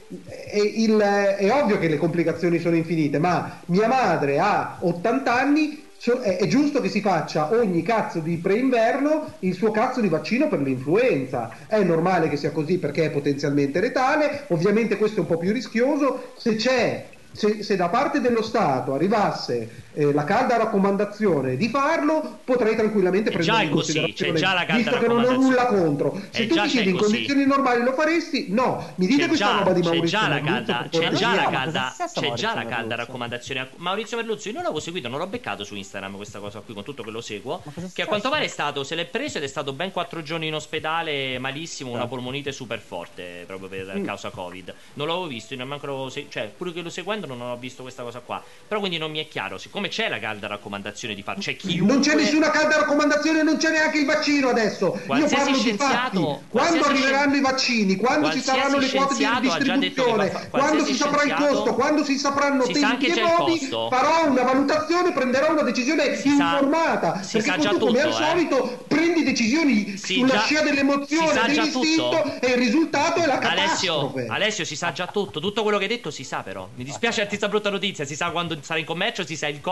[0.48, 5.84] è, il, è, ovvio che le complicazioni sono infinite, ma mia madre ha 80 anni,
[6.22, 10.62] è, giusto che si faccia ogni cazzo di preinverno il suo cazzo di vaccino per
[10.62, 11.52] l'influenza.
[11.68, 15.52] È normale che sia così perché è potenzialmente letale, ovviamente questo è un po' più
[15.52, 16.32] rischioso.
[16.38, 22.40] Se c'è se, se, da parte dello Stato arrivasse eh, la calda raccomandazione di farlo,
[22.44, 26.20] potrei tranquillamente prendere in considerazione, c'è già la calda visto che non ho nulla contro.
[26.30, 28.48] Se tu mi chiedi in condizioni normali lo faresti?
[28.50, 31.36] No, mi dite c'è questa già, roba di Maurizio c'è già la calda, c'è già
[31.36, 33.70] la calda, c'è già la calda raccomandazione.
[33.78, 36.84] Maurizio Merluzzo, io non l'avevo seguito, non l'ho beccato su Instagram questa cosa qui, con
[36.84, 37.62] tutto che lo seguo,
[37.94, 40.48] che a quanto pare è stato, se l'è preso ed è stato ben quattro giorni
[40.48, 44.06] in ospedale, malissimo, una polmonite super forte, proprio per mm.
[44.06, 44.74] causa Covid.
[44.94, 48.20] Non l'avevo visto, non manco, cioè, pure che lo seguendo non ho visto questa cosa
[48.20, 48.44] qua.
[48.68, 51.94] Però quindi non mi è chiaro, siccome c'è la calda raccomandazione di fare, c'è chiunque...
[51.94, 55.00] Non c'è nessuna calda raccomandazione, non c'è neanche il vaccino adesso.
[55.16, 56.26] Io parlo di fatti.
[56.48, 60.48] Quando arriveranno i vaccini, quando ci saranno le quote di distribuzione, fa...
[60.50, 65.12] quando si saprà il costo, quando si sapranno si tempi e modi, farò una valutazione,
[65.12, 67.22] prenderò una decisione si informata.
[67.22, 68.14] Sa, perché sa tutto, come al eh.
[68.14, 74.20] solito prendi decisioni si sulla già, scia dell'emozione, dell'istinto e il risultato è la catastrofe.
[74.20, 76.68] Alessio, Alessio si sa già tutto, tutto quello che hai detto si sa però.
[76.76, 79.62] Mi dispiace darti questa brutta notizia, si sa quando sarà in commercio, si sa il
[79.62, 79.69] costo,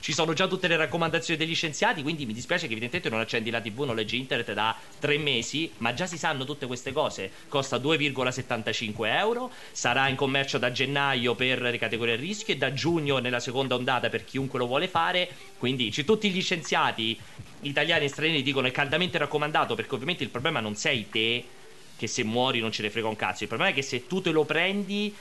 [0.00, 3.50] ci sono già tutte le raccomandazioni degli scienziati, quindi mi dispiace che evidentemente non accendi
[3.50, 7.30] la TV, non leggi internet da tre mesi, ma già si sanno tutte queste cose.
[7.48, 12.72] Costa 2,75 euro, sarà in commercio da gennaio per le categorie a rischio e da
[12.72, 15.28] giugno nella seconda ondata per chiunque lo vuole fare,
[15.58, 17.18] quindi tutti gli scienziati
[17.60, 21.44] italiani e stranieri dicono è caldamente raccomandato perché ovviamente il problema non sei te
[22.00, 23.42] che se muori non ce ne frega un cazzo.
[23.42, 25.14] Il problema è che se tu te lo prendi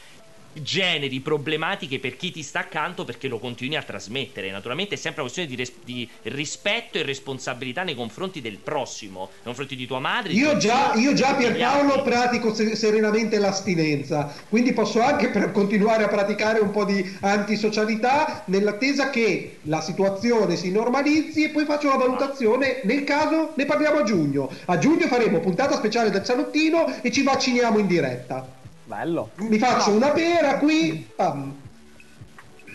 [0.54, 4.52] generi problematiche per chi ti sta accanto perché lo continui a trasmettere.
[4.52, 9.30] Naturalmente è sempre una questione di, res- di rispetto e responsabilità nei confronti del prossimo,
[9.34, 10.34] nei confronti di tua madre.
[10.34, 16.08] Io già, io già Pierpaolo pratico se- serenamente l'astinenza, quindi posso anche per continuare a
[16.08, 21.98] praticare un po' di antisocialità nell'attesa che la situazione si normalizzi e poi faccio la
[21.98, 22.82] valutazione.
[22.84, 24.52] Nel caso ne parliamo a giugno.
[24.66, 28.59] A giugno faremo puntata speciale del salottino e ci vacciniamo in diretta.
[28.90, 29.30] Bello.
[29.36, 31.08] Mi faccio una pera qui.
[31.18, 31.56] Um.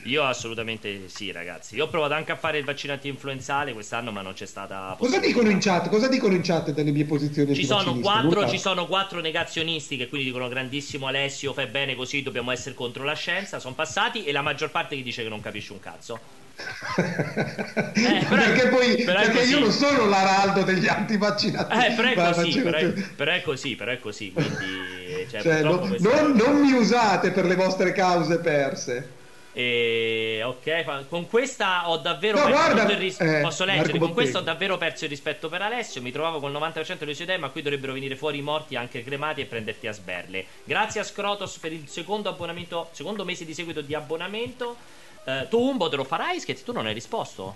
[0.04, 1.74] Io assolutamente sì, ragazzi.
[1.74, 4.94] Io ho provato anche a fare il vaccino anti-influenzale quest'anno, ma non c'è stata.
[4.96, 5.88] Cosa dicono in chat?
[5.88, 7.52] Cosa dicono in chat delle mie posizioni?
[7.52, 12.22] Ci sono, quattro, ci sono quattro negazionisti che quindi dicono: Grandissimo Alessio, fai bene così,
[12.22, 13.58] dobbiamo essere contro la scienza.
[13.58, 16.20] Sono passati, e la maggior parte che dice che non capisce un cazzo.
[16.94, 21.86] eh, perché poi perché io non sono l'araldo degli antivaccinati.
[21.86, 24.30] Eh, però, è così, però, è, però è così, però è così.
[24.30, 29.22] Quindi, cioè, cioè, no, non, non mi usate per le vostre cause perse.
[29.56, 33.36] E, ok, con questa ho davvero no, perso guarda, il rispetto.
[33.36, 33.98] Eh, Posso leggere?
[33.98, 36.02] Con questa ho davvero perso il rispetto per Alessio.
[36.02, 39.04] Mi trovavo col 90% delle sue idee, ma qui dovrebbero venire fuori i morti anche
[39.04, 40.44] cremati e prenderti a sberle.
[40.64, 44.76] Grazie a Scrotos per il secondo abbonamento, secondo mese di seguito di abbonamento.
[45.24, 46.64] Uh, tu Umbo te lo farai, Sketch?
[46.64, 47.54] Tu non hai risposto?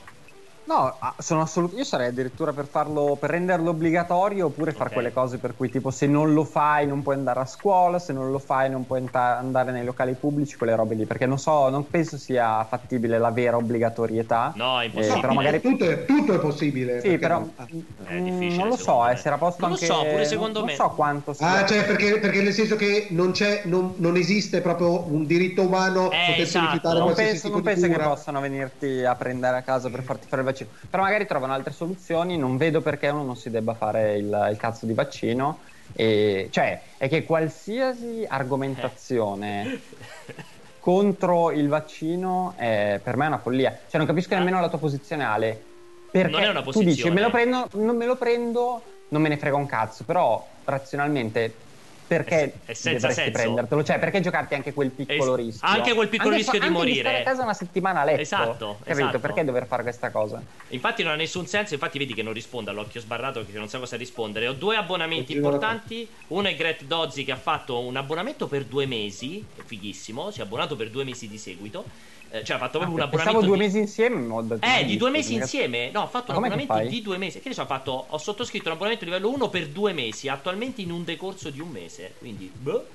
[0.69, 4.93] No, ah, sono assolut- io sarei addirittura per farlo, per renderlo obbligatorio oppure fare okay.
[4.93, 8.13] quelle cose per cui tipo se non lo fai non puoi andare a scuola, se
[8.13, 11.39] non lo fai non puoi enta- andare nei locali pubblici, quelle robe lì, perché non
[11.39, 14.53] so, non penso sia fattibile la vera obbligatorietà.
[14.57, 15.17] No, è impossibile.
[15.17, 15.61] Eh, però magari...
[15.63, 17.01] tutto, è, tutto, è, possibile.
[17.01, 17.55] Sì, però no?
[18.05, 19.87] è difficile, non lo so, eh, si era posto non anche...
[19.87, 20.77] lo so, pure secondo non, me.
[20.77, 21.49] Non so quanto sia.
[21.49, 23.33] Ah, cioè perché, perché nel senso che non,
[23.65, 26.65] non, non, esiste proprio un diritto umano eh, poter esatto.
[26.67, 30.27] rifiutare non penso, tipo non penso che possano venirti a prendere a casa per farti
[30.29, 30.57] fare il vaccino.
[30.67, 34.57] Però magari trovano altre soluzioni, non vedo perché uno non si debba fare il, il
[34.57, 35.61] cazzo di vaccino.
[35.93, 39.81] E, cioè, è che qualsiasi argomentazione
[40.81, 43.79] contro il vaccino è, per me è una follia.
[43.89, 45.65] Cioè, non capisco nemmeno la tua posizione, Ale.
[46.11, 46.89] Perché non è una posizione.
[46.89, 50.05] tu dici, me lo prendo, non me lo prendo, non me ne frega un cazzo,
[50.05, 51.68] però razionalmente
[52.09, 53.85] perché è, prendertelo?
[53.85, 55.69] Cioè, perché giocarti anche quel piccolo es- rischio?
[55.69, 56.95] Anche quel piccolo anche rischio fa- di morire.
[56.95, 58.21] Di stare a casa una settimana a letto.
[58.21, 59.19] Esatto, esatto.
[59.21, 60.43] Perché dover fare questa cosa?
[60.69, 63.79] Infatti non ha nessun senso, infatti vedi che non risponde all'occhio sbarrato perché non sa
[63.79, 64.49] cosa rispondere.
[64.49, 66.09] Ho due abbonamenti importanti.
[66.29, 70.41] Uno è Gret Dozzi che ha fatto un abbonamento per due mesi, è fighissimo, si
[70.41, 71.85] è abbonato per due mesi di seguito
[72.31, 73.47] eh, cioè ha fatto proprio ah, un abbonamento.
[73.47, 73.63] due di...
[73.63, 74.59] mesi insieme.
[74.61, 75.91] Eh, di due mesi insieme.
[75.91, 77.41] No, ho fatto un abbonamento di due mesi.
[77.41, 80.83] Che ne so, ho, fatto, ho sottoscritto un abbonamento livello 1 per due mesi, attualmente
[80.83, 82.15] in un decorso di un mese.
[82.19, 82.87] Quindi, boh.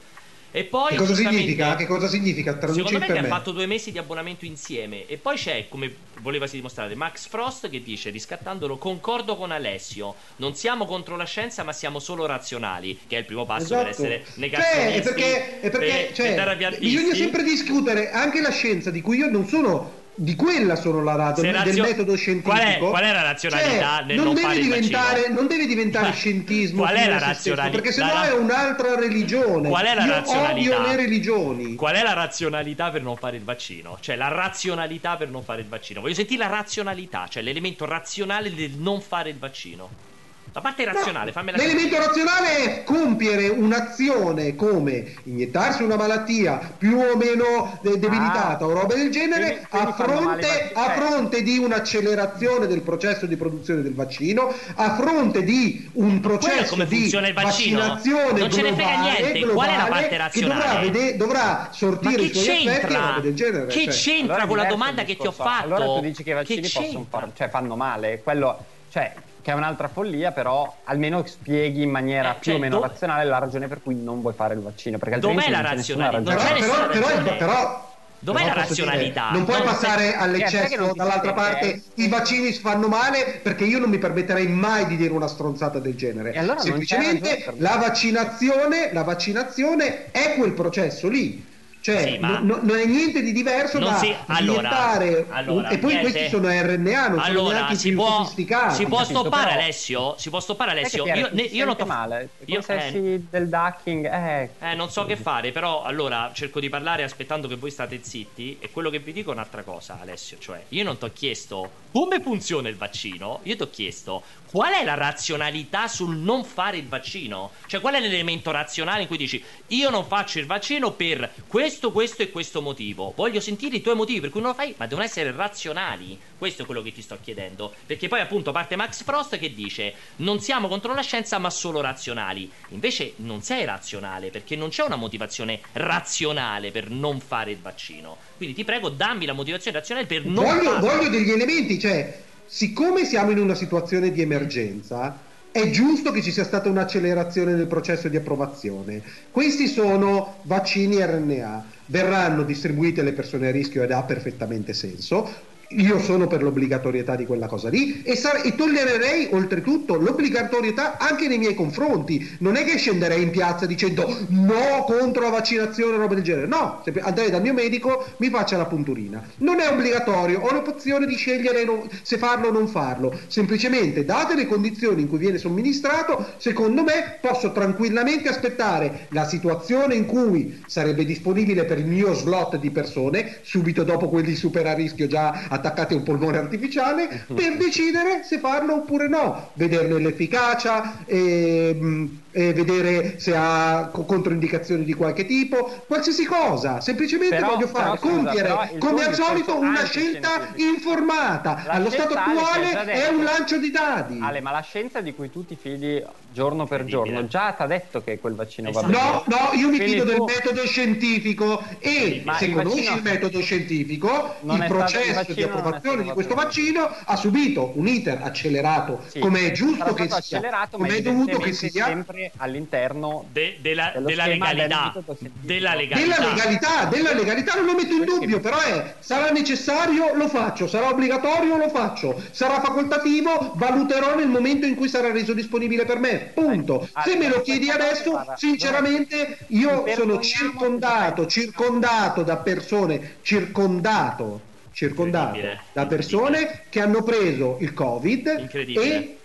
[0.55, 1.75] E poi, che cosa significa?
[1.75, 2.53] Che cosa significa?
[2.53, 5.07] Traduci secondo me che ha fatto due mesi di abbonamento insieme.
[5.07, 5.91] E poi c'è, come
[6.21, 11.63] volevasi dimostrare, Max Frost che dice, riscattandolo, concordo con Alessio, non siamo contro la scienza
[11.63, 13.81] ma siamo solo razionali, che è il primo passo esatto.
[13.81, 14.91] per essere negazionisti.
[14.91, 19.01] Cioè, è perché, è perché per, cioè, per bisogna sempre discutere anche la scienza di
[19.01, 21.71] cui io non sono di quella sono la razza razio...
[21.71, 22.55] del metodo scientifico.
[22.55, 26.11] Qual è, qual è la razionalità cioè, nel non, non deve diventare, non deve diventare
[26.11, 26.81] scientismo.
[26.81, 27.75] Qual è la razionalità?
[27.75, 28.27] Perché sennò la...
[28.27, 29.69] è un'altra religione.
[29.69, 30.75] Qual è la Io razionalità?
[30.75, 31.75] Odio le religioni.
[31.75, 33.97] Qual è la razionalità per non fare il vaccino?
[33.99, 36.01] Cioè la razionalità per non fare il vaccino.
[36.01, 40.11] Voglio sentire la razionalità, cioè l'elemento razionale del non fare il vaccino.
[40.51, 46.99] La parte razionale, no, fammela L'elemento razionale è compiere un'azione come iniettarsi una malattia più
[46.99, 52.81] o meno debilitata ah, o roba del genere a, fronte, a fronte, di un'accelerazione del
[52.81, 58.73] processo di produzione del vaccino, a fronte di un processo di vaccinazione non ce ne
[58.73, 59.39] frega niente.
[59.39, 60.61] Globale, Qual è la parte razionale?
[60.61, 62.73] Che dovrà, vede, dovrà sortire i suoi c'entra?
[62.73, 63.65] effetti roba del genere.
[63.65, 63.93] Che cioè.
[63.93, 65.65] c'entra allora con la domanda che ti ho fatto?
[65.65, 68.21] Allora tu dici che i vaccini possono far, cioè, fanno male.
[68.23, 69.13] Quello, cioè,
[69.43, 72.87] che è un'altra follia, però almeno spieghi in maniera eh, più cioè, o meno do...
[72.87, 74.97] razionale la ragione per cui non vuoi fare il vaccino.
[74.97, 76.33] Perché Dov'è la razionalità?
[76.33, 79.27] Però, però, però, però Dov'è la razionalità?
[79.27, 80.15] Dire, non puoi non passare se...
[80.15, 84.95] all'eccesso eh, dall'altra parte i vaccini fanno male perché io non mi permetterei mai di
[84.95, 86.31] dire una stronzata del genere.
[86.31, 91.51] Allora Semplicemente la vaccinazione, la vaccinazione è quel processo lì
[91.83, 92.39] cioè, sì, ma...
[92.39, 94.15] no, non è niente di diverso non da si...
[94.27, 96.11] allora, allora, e poi niente.
[96.11, 98.75] questi sono RNA, non allora, sono si può, sofisticati.
[98.75, 99.61] Si può stoppare però...
[99.61, 100.15] Alessio?
[100.17, 101.05] Si può stoppare Alessio?
[101.05, 101.85] Io, ne, io non to...
[101.85, 102.29] male.
[102.45, 104.51] Io, eh, del ducking, eh.
[104.59, 108.59] eh, non so che fare, però allora cerco di parlare aspettando che voi state zitti
[108.61, 111.69] e quello che vi dico è un'altra cosa, Alessio, cioè io non ti ho chiesto
[111.91, 114.23] come funziona il vaccino, io ti ho chiesto
[114.53, 117.53] qual è la razionalità sul non fare il vaccino?
[117.65, 121.91] Cioè qual è l'elemento razionale in cui dici io non faccio il vaccino per questo,
[121.91, 123.13] questo e questo motivo.
[123.15, 126.19] Voglio sentire i tuoi motivi per cui non lo fai, ma devono essere razionali.
[126.37, 127.73] Questo è quello che ti sto chiedendo.
[127.83, 131.81] Perché poi appunto parte Max Frost che dice non siamo contro la scienza ma solo
[131.81, 132.47] razionali.
[132.69, 138.17] Invece non sei razionale perché non c'è una motivazione razionale per non fare il vaccino.
[138.37, 140.79] Quindi ti prego dammi la motivazione razionale per non voglio, fare...
[140.79, 145.17] Voglio degli elementi, cioè siccome siamo in una situazione di emergenza,
[145.51, 149.03] è giusto che ci sia stata un'accelerazione nel processo di approvazione.
[149.29, 155.99] Questi sono vaccini RNA, verranno distribuiti alle persone a rischio ed ha perfettamente senso io
[155.99, 161.37] sono per l'obbligatorietà di quella cosa lì e, sar- e, tollererei oltretutto l'obbligatorietà anche nei
[161.37, 162.37] miei confronti.
[162.39, 166.47] Non è che scenderei in piazza dicendo no contro la vaccinazione o roba del genere.
[166.47, 169.23] No, se andrei dal mio medico, mi faccia la punturina.
[169.37, 173.17] Non è obbligatorio, ho l'opzione di scegliere non, se farlo o non farlo.
[173.27, 179.95] Semplicemente, date le condizioni in cui viene somministrato, secondo me posso tranquillamente aspettare la situazione
[179.95, 184.73] in cui sarebbe disponibile per il mio slot di persone, subito dopo quelli super a
[184.73, 189.97] rischio già a attaccati a un polmone artificiale per decidere se farlo oppure no, vederne
[189.99, 196.81] l'efficacia e, eh, vedere se ha controindicazioni di qualche tipo, qualsiasi cosa.
[196.81, 201.63] Semplicemente però, voglio fare però, compiere, come al solito, una scelta informata.
[201.65, 204.19] La Allo stato attuale è un lancio di dadi.
[204.21, 206.03] Ale, ma la scienza di cui tu ti fidi
[206.33, 208.87] giorno per giorno già ti ha detto che quel vaccino esatto.
[208.87, 209.03] va bene.
[209.03, 210.09] No, no, io mi Quindi fido tu...
[210.09, 212.95] del metodo scientifico e ma se conosci vaccino...
[212.95, 218.19] il metodo scientifico, il processo il di approvazione di questo vaccino ha subito un iter
[218.21, 223.57] accelerato, sì, come è giusto che sia, come è dovuto che sia sempre all'interno De,
[223.61, 224.93] della, della, legalità,
[225.41, 225.97] della, legalità.
[225.97, 226.85] della legalità.
[226.85, 231.57] Della legalità, non lo metto in dubbio, però è sarà necessario, lo faccio, sarà obbligatorio,
[231.57, 236.31] lo faccio, sarà facoltativo, valuterò nel momento in cui sarà reso disponibile per me.
[236.33, 236.87] Punto.
[237.03, 245.37] Se me lo chiedi adesso, sinceramente, io sono circondato, circondato da persone, circondato circondato
[245.71, 249.17] da persone che hanno preso il covid e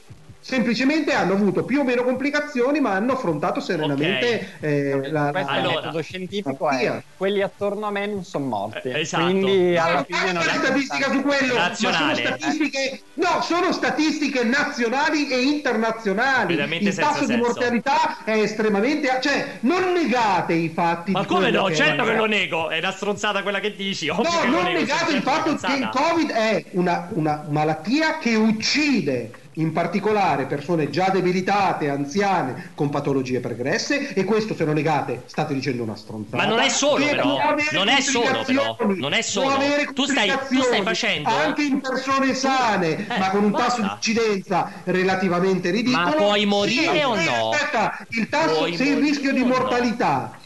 [0.49, 4.71] semplicemente hanno avuto più o meno complicazioni ma hanno affrontato serenamente okay.
[4.71, 8.89] eh, la, allora, il metodo scientifico è quelli attorno a me non sono morti.
[8.89, 9.25] Eh, esatto.
[9.25, 12.07] quindi alla fine non è statistica su quello nazionale.
[12.07, 16.55] ma sono statistiche no sono statistiche nazionali e internazionali.
[16.55, 17.27] Il tasso senso.
[17.27, 21.71] di mortalità è estremamente cioè non negate i fatti ma come no?
[21.75, 22.71] certo che lo nego.
[22.71, 24.07] È una stronzata quella che dici.
[24.07, 29.73] No non negate il fatto che il covid è una, una malattia che uccide in
[29.73, 35.83] particolare persone già debilitate, anziane, con patologie pregresse e questo se lo negate state dicendo
[35.83, 36.37] una stronzata.
[36.37, 37.39] Ma non è solo però,
[37.73, 39.57] non è solo però, non è solo,
[39.93, 41.29] tu stai, tu stai facendo...
[41.29, 43.67] Anche in persone sane, eh, ma con un basta.
[43.67, 46.05] tasso di incidenza relativamente ridicolo.
[46.05, 47.51] Ma puoi morire sì, o no?
[47.51, 50.39] Aspetta, il tasso, se il rischio di mortalità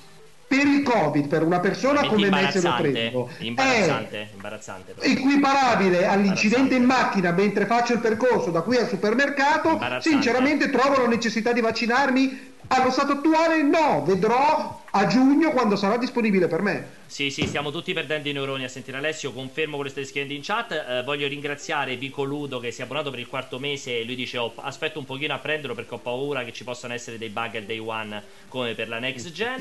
[0.52, 3.30] per il covid per una persona come me se lo prendo.
[3.38, 10.68] imbarazzante, imbarazzante equiparabile all'incidente in macchina mentre faccio il percorso da qui al supermercato sinceramente
[10.68, 12.50] trovo la necessità di vaccinarmi.
[12.68, 17.00] Allo stato attuale no vedrò a giugno quando sarà disponibile per me.
[17.06, 20.34] Sì, sì, stiamo tutti perdendo i neuroni a sentire Alessio, confermo quello che stai scrivendo
[20.34, 20.72] in chat.
[20.72, 24.14] Eh, voglio ringraziare Vico Ludo che si è abbonato per il quarto mese e lui
[24.14, 27.28] dice oh, aspetto un pochino a prenderlo perché ho paura che ci possano essere dei
[27.28, 29.60] bug al day one come per la next gen.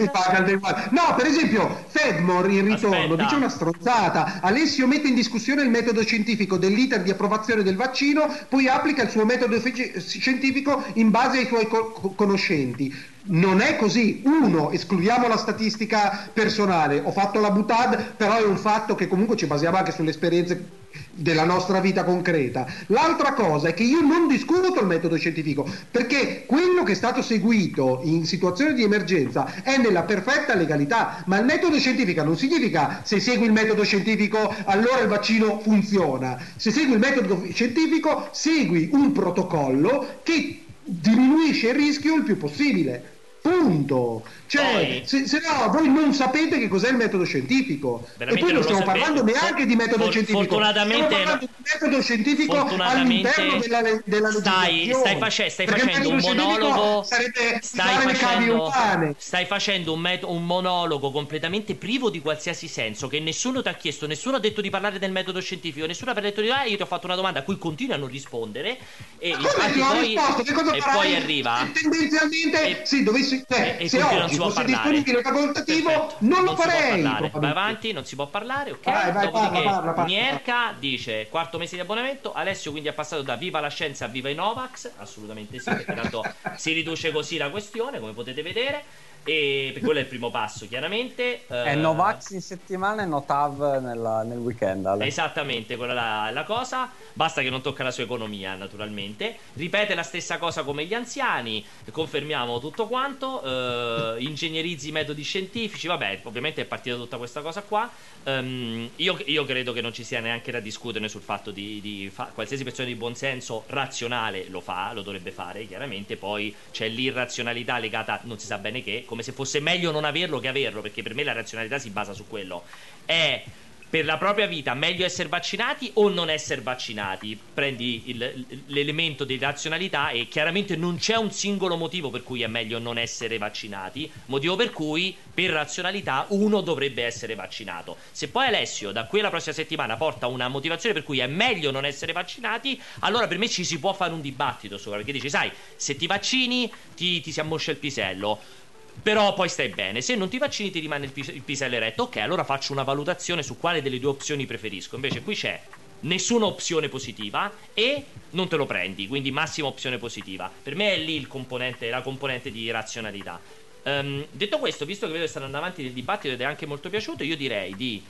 [0.92, 3.24] No, per esempio, Fedmore in ritorno Aspetta.
[3.24, 4.40] dice una stronzata.
[4.42, 9.10] Alessio mette in discussione il metodo scientifico dell'iter di approvazione del vaccino, poi applica il
[9.10, 14.22] suo metodo scientifico in base ai suoi co- conoscenti non è così.
[14.26, 17.02] Uno, escludiamo la statistica personale.
[17.04, 20.80] Ho fatto la butad, però è un fatto che comunque ci basiamo anche sulle esperienze
[21.12, 22.66] della nostra vita concreta.
[22.88, 27.22] L'altra cosa è che io non discuto il metodo scientifico, perché quello che è stato
[27.22, 33.02] seguito in situazioni di emergenza è nella perfetta legalità, ma il metodo scientifico non significa
[33.04, 36.38] se segui il metodo scientifico allora il vaccino funziona.
[36.56, 43.20] Se segui il metodo scientifico segui un protocollo che diminuisce il rischio il più possibile.
[43.42, 44.24] Punto.
[44.46, 48.08] Cioè, se, se, no, voi non sapete che cos'è il metodo scientifico.
[48.18, 50.44] E poi non stiamo parlando neanche di metodo for, scientifico.
[50.44, 57.04] Fortunatamente, stiamo di metodo scientifico all'interno della, della stai, stai, face, stai facendo un monologo.
[57.04, 58.72] Stai facendo,
[59.18, 63.08] stai facendo un, met- un, monologo completamente privo di qualsiasi senso.
[63.08, 66.20] Che nessuno ti ha chiesto, nessuno ha detto di parlare del metodo scientifico, nessuno ha
[66.20, 68.78] detto di ah, io ti ho fatto una domanda a cui continui a non rispondere.
[69.18, 71.68] E infatti poi, e poi arriva.
[71.74, 76.16] Tendenzialmente, e, sì, dovessi se, cioè, e, se oggi fosse disponibile facoltativo Perfetto.
[76.20, 77.02] non, lo farei.
[77.02, 78.84] vai avanti non si può parlare ok?
[78.84, 82.34] Vai, vai, dopodiché parla, parla, Nierka dice quarto mese di abbonamento.
[82.34, 84.92] Alessio quindi è passato da viva la scienza a viva i Novax.
[84.98, 86.24] Assolutamente sì perché tanto
[86.56, 88.84] si riduce così la questione come potete vedere
[89.24, 91.46] e quello è il primo passo, chiaramente.
[91.46, 94.86] È uh, Novax in settimana e Notav nella, nel weekend.
[94.88, 95.06] Ale.
[95.06, 96.90] Esattamente, quella è la cosa.
[97.14, 99.38] Basta che non tocca la sua economia, naturalmente.
[99.54, 101.64] Ripete la stessa cosa come gli anziani.
[101.92, 103.46] Confermiamo tutto quanto.
[103.46, 105.86] Uh, ingegnerizzi i metodi scientifici.
[105.86, 107.90] Vabbè, ovviamente è partita tutta questa cosa qua.
[108.24, 112.10] Um, io, io, credo che non ci sia neanche da discutere sul fatto di, di
[112.12, 116.18] fa- qualsiasi persona di buon senso razionale lo fa, lo dovrebbe fare, chiaramente.
[116.18, 120.05] Poi c'è l'irrazionalità legata a non si sa bene che come se fosse meglio non
[120.05, 122.64] averlo che averlo, perché per me la razionalità si basa su quello.
[123.03, 123.43] È
[123.91, 127.38] per la propria vita meglio essere vaccinati o non essere vaccinati?
[127.53, 132.47] Prendi il, l'elemento di razionalità e chiaramente non c'è un singolo motivo per cui è
[132.47, 137.97] meglio non essere vaccinati, motivo per cui per razionalità uno dovrebbe essere vaccinato.
[138.12, 141.70] Se poi Alessio da qui alla prossima settimana porta una motivazione per cui è meglio
[141.70, 145.30] non essere vaccinati, allora per me ci si può fare un dibattito sopra, perché dici,
[145.30, 148.59] sai, se ti vaccini ti, ti si ammoscia il pisello
[149.02, 150.02] però poi stai bene.
[150.02, 152.04] Se non ti vaccini ti rimane il, pis- il pisello eretto.
[152.04, 154.95] Ok, allora faccio una valutazione su quale delle due opzioni preferisco.
[154.95, 155.60] Invece qui c'è
[156.02, 160.49] nessuna opzione positiva e non te lo prendi, quindi massima opzione positiva.
[160.64, 163.39] Per me è lì il componente, la componente di razionalità.
[163.84, 166.66] Um, detto questo, visto che vedo che stanno andando avanti nel dibattito ed è anche
[166.66, 168.04] molto piaciuto, io direi di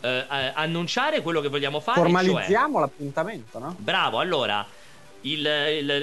[0.00, 2.00] uh, annunciare quello che vogliamo fare.
[2.00, 2.80] Formalizziamo cioè...
[2.80, 3.76] l'appuntamento, no?
[3.78, 4.66] Bravo, allora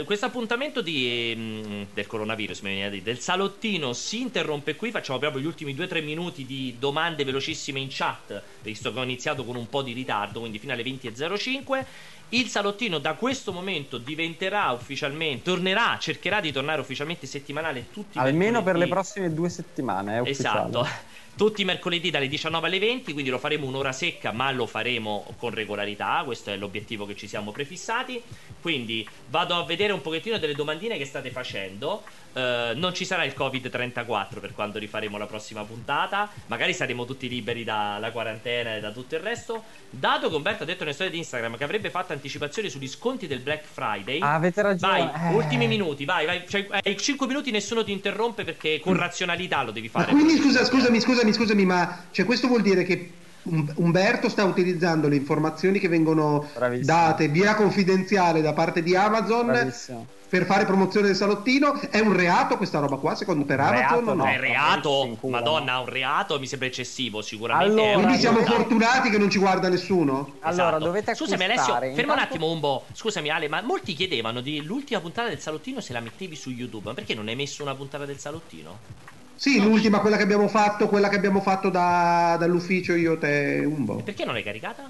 [0.06, 2.62] questo appuntamento mm, del coronavirus,
[3.02, 4.92] del salottino si interrompe qui.
[4.92, 9.46] Facciamo proprio gli ultimi 2-3 minuti di domande velocissime in chat, visto che ho iniziato
[9.46, 11.86] con un po' di ritardo, quindi fino alle 20.05.
[12.30, 18.64] Il salottino da questo momento diventerà ufficialmente, tornerà, cercherà di tornare ufficialmente settimanale tutti Almeno
[18.64, 20.88] per le prossime due settimane, è Esatto
[21.36, 25.26] tutti i mercoledì dalle 19 alle 20, quindi lo faremo un'ora secca, ma lo faremo
[25.38, 28.22] con regolarità, questo è l'obiettivo che ci siamo prefissati.
[28.62, 32.04] Quindi vado a vedere un pochettino delle domandine che state facendo.
[32.34, 36.30] Uh, non ci sarà il Covid-34 per quando rifaremo la prossima puntata.
[36.48, 39.64] Magari saremo tutti liberi dalla quarantena e da tutto il resto.
[39.90, 43.28] Dato che Umberto ha detto nelle storie di Instagram che avrebbe fatto anticipazioni sugli sconti
[43.28, 44.20] del Black Friday.
[44.20, 45.12] Ah, avete ragione.
[45.12, 45.36] Vai, eh.
[45.36, 46.44] ultimi minuti, vai, vai.
[46.48, 50.12] Cioè, hai 5 minuti, nessuno ti interrompe perché con razionalità lo devi fare.
[50.12, 53.12] Ma quindi scusa, scusami, scusami, scusami, ma cioè, questo vuol dire che
[53.46, 56.86] Umberto sta utilizzando le informazioni che vengono Bravissimo.
[56.86, 60.08] date via confidenziale da parte di Amazon Bravissimo.
[60.28, 61.80] per fare promozione del salottino.
[61.90, 64.04] È un reato questa roba qua, secondo per Amazon?
[64.04, 67.82] Reato, no, è reato, madonna, un reato mi sembra eccessivo, sicuramente.
[67.82, 70.38] Allora, quindi siamo fortunati che non ci guarda nessuno.
[70.40, 70.84] Allora, esatto.
[70.84, 72.14] dovete Scusami Alessio, ferma intanto...
[72.14, 72.86] un attimo un po'.
[72.94, 76.88] Scusami Ale, ma molti chiedevano di l'ultima puntata del salottino se la mettevi su YouTube,
[76.88, 79.14] ma perché non hai messo una puntata del salottino?
[79.36, 83.64] Sì, no, l'ultima, quella che abbiamo fatto, quella che abbiamo fatto da, dall'ufficio io te
[83.66, 84.00] Umbo.
[84.00, 84.90] E perché non l'hai caricata?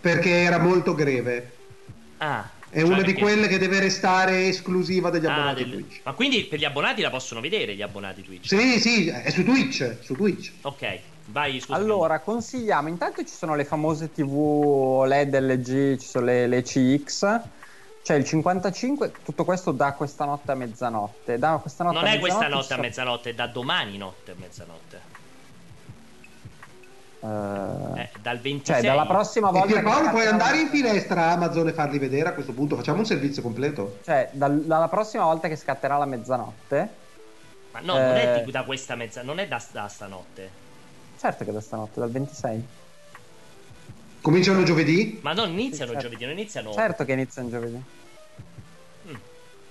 [0.00, 1.52] Perché era molto greve.
[2.18, 2.48] Ah.
[2.70, 3.12] È cioè una perché...
[3.14, 5.72] di quelle che deve restare esclusiva degli ah, abbonati del...
[5.72, 6.00] Twitch.
[6.04, 8.46] Ma quindi per gli abbonati la possono vedere gli abbonati Twitch?
[8.46, 10.52] Sì, sì, è su Twitch, su Twitch.
[10.62, 11.74] Ok, vai, scusa.
[11.74, 17.40] Allora, consigliamo, intanto ci sono le famose TV LED LG, ci sono le, le CX
[18.02, 21.38] cioè il 55, tutto questo da questa notte a mezzanotte.
[21.38, 25.08] Da questa notte non è questa notte a mezzanotte, è da domani notte a mezzanotte.
[27.20, 31.32] Uh, eh, dal 26 cioè dalla prossima volta e Paolo puoi andare in finestra a
[31.32, 33.98] Amazon e farli vedere a questo punto facciamo un servizio completo.
[34.02, 36.88] Cioè dal, dalla prossima volta che scatterà la mezzanotte
[37.72, 38.00] ma no eh...
[38.00, 40.50] non è da questa mezzanotte non è da, da stanotte.
[41.18, 42.64] Certo che è da stanotte dal 26
[44.20, 45.18] Cominciano giovedì?
[45.22, 46.00] Ma non iniziano sì, certo.
[46.02, 46.72] giovedì, non iniziano.
[46.72, 47.82] Certo che iniziano giovedì.
[49.08, 49.14] Mm.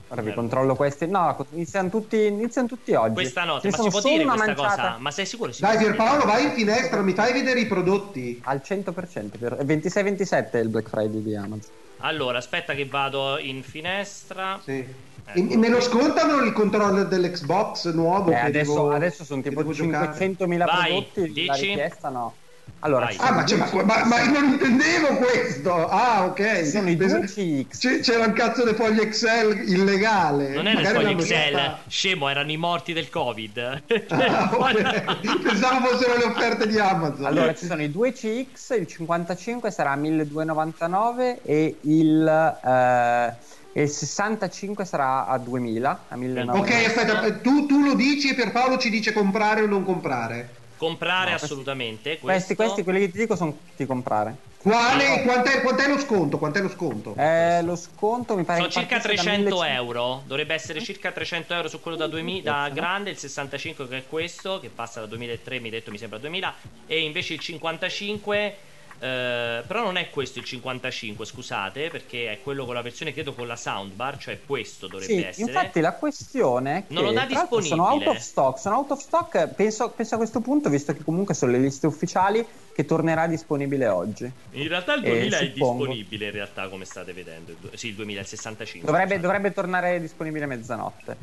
[0.08, 1.08] Ora vi controllo questi.
[1.08, 3.14] No, iniziano tutti, iniziano tutti oggi.
[3.14, 4.70] Questa notte, ma si può dire questa manciata...
[4.70, 4.97] cosa?
[4.97, 5.52] Ma sei sicuro?
[5.52, 8.41] Si Dai, Pierpaolo, vai in finestra, mi fai vedere i prodotti.
[8.45, 9.64] Al 100%.
[9.64, 11.72] 26-27 è il Black Friday di Amazon.
[11.97, 14.60] Allora, aspetta che vado in finestra.
[14.64, 14.84] Sì.
[15.32, 15.54] Ecco.
[15.54, 18.32] E me lo scontano il controller dell'Xbox nuovo?
[18.32, 21.22] Eh, adesso, devo, adesso, sono tipo 500.000 prodotti.
[21.32, 21.45] Dici?
[21.45, 22.34] La richiesta no.
[22.80, 25.88] Allora, ah, ma, ma, ma, ma, non intendevo questo.
[25.88, 26.65] Ah, ok.
[26.65, 28.01] Sono i due CX.
[28.01, 30.49] C'era un cazzo di fogli Excel illegale.
[30.49, 31.80] Non erano i fogli Excel, città.
[31.88, 33.84] scemo, erano i morti del Covid.
[34.09, 35.03] Ah, okay.
[35.43, 37.26] Pensavo fossero le offerte di Amazon.
[37.26, 42.57] Allora, ci sono i due CX, il 55 sarà 1299 e il...
[42.63, 46.59] Eh, e il 65 sarà a 2000 a 1900.
[46.59, 50.57] ok aspetta tu, tu, lo dici e per Paolo ci dice comprare o non comprare
[50.80, 52.19] Comprare no, assolutamente.
[52.19, 54.38] Questi, questi, quelli che ti dico, sono tutti comprare.
[54.59, 55.23] Quale?
[55.23, 56.38] Quant'è, quant'è, lo sconto?
[56.38, 57.15] Quant'è lo sconto?
[57.17, 60.23] Eh, lo sconto mi pare Sono circa 300 euro.
[60.25, 64.03] Dovrebbe essere circa 300 euro su quello da, 2000, da grande, il 65 che è
[64.07, 66.53] questo, che passa da 2003, mi hai detto mi sembra 2000,
[66.88, 68.55] e invece il 55
[69.00, 73.34] Uh, però non è questo il 55, scusate, perché è quello con la versione credo
[73.34, 75.47] con la soundbar, cioè questo dovrebbe sì, essere.
[75.47, 77.70] Infatti la questione è che non lo dà disponibile.
[77.70, 81.02] Sono out of stock, sono out of stock, penso, penso, a questo punto, visto che
[81.02, 84.30] comunque sono le liste ufficiali, che tornerà disponibile oggi.
[84.52, 85.86] In realtà il 2000 è suppongo...
[85.86, 87.54] disponibile, in realtà, come state vedendo.
[87.76, 88.91] Sì, il 2000, il 65.
[88.91, 91.16] Dovrebbe, dovrebbe tornare disponibile a mezzanotte.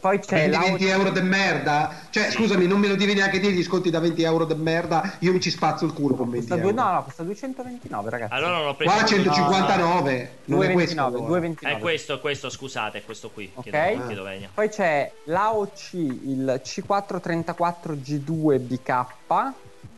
[0.00, 1.94] poi c'è Prendi 20 euro di merda.
[2.10, 2.36] Cioè, sì.
[2.36, 5.16] scusami, non me lo devi neanche dire gli sconti da 20 euro di merda.
[5.20, 6.72] Io mi ci spazzo il culo con 20 costa euro.
[6.72, 8.32] Due, no, no, costa 229, ragazzi.
[8.32, 8.92] Allora l'ho preso.
[8.92, 10.30] Qua 159.
[10.44, 10.94] No, non 229, è questo.
[11.26, 11.76] 229.
[11.76, 13.50] È questo, è questo, scusate, è questo qui.
[13.54, 13.70] Ok.
[13.70, 19.06] Chiedo, chiedo Poi c'è l'AOC, il C434G2BK.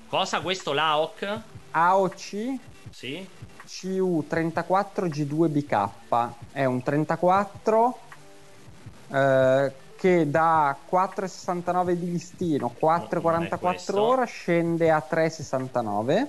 [0.09, 1.41] Cosa questo l'AOC?
[1.73, 2.55] AOC.
[2.91, 3.29] Sì.
[3.67, 5.89] CU34G2BK.
[6.53, 7.99] È un 34
[9.13, 16.27] eh, che da 4,69 di listino, 4,44 ora scende a 3,69.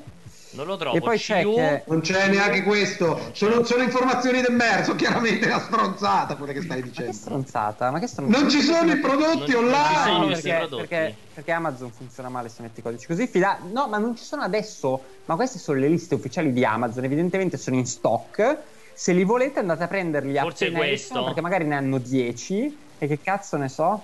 [0.54, 0.98] Non lo trovo.
[0.98, 1.84] E poi c'è che...
[1.88, 3.18] Non c'è neanche questo.
[3.32, 7.06] Sono, sono informazioni d'emerso, chiaramente la stronzata quelle che stai dicendo.
[7.06, 7.92] Ma che stronzata?
[7.92, 8.42] Ma che stronzata?
[8.42, 10.20] Non ci sono i prodotti non, online!
[10.20, 10.88] Non perché, prodotti.
[10.88, 13.26] Perché, perché, Amazon funziona male se metti i codici così.
[13.26, 13.60] Fida...
[13.72, 15.02] No, ma non ci sono adesso.
[15.24, 17.06] Ma queste sono le liste ufficiali di Amazon.
[17.06, 18.58] Evidentemente sono in stock.
[18.94, 21.24] Se li volete andate a prenderli Forse appena questo.
[21.24, 24.00] perché magari ne hanno 10 e che cazzo ne so?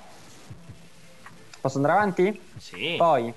[1.61, 2.41] Posso andare avanti?
[2.57, 2.95] Sì.
[2.97, 3.31] Poi,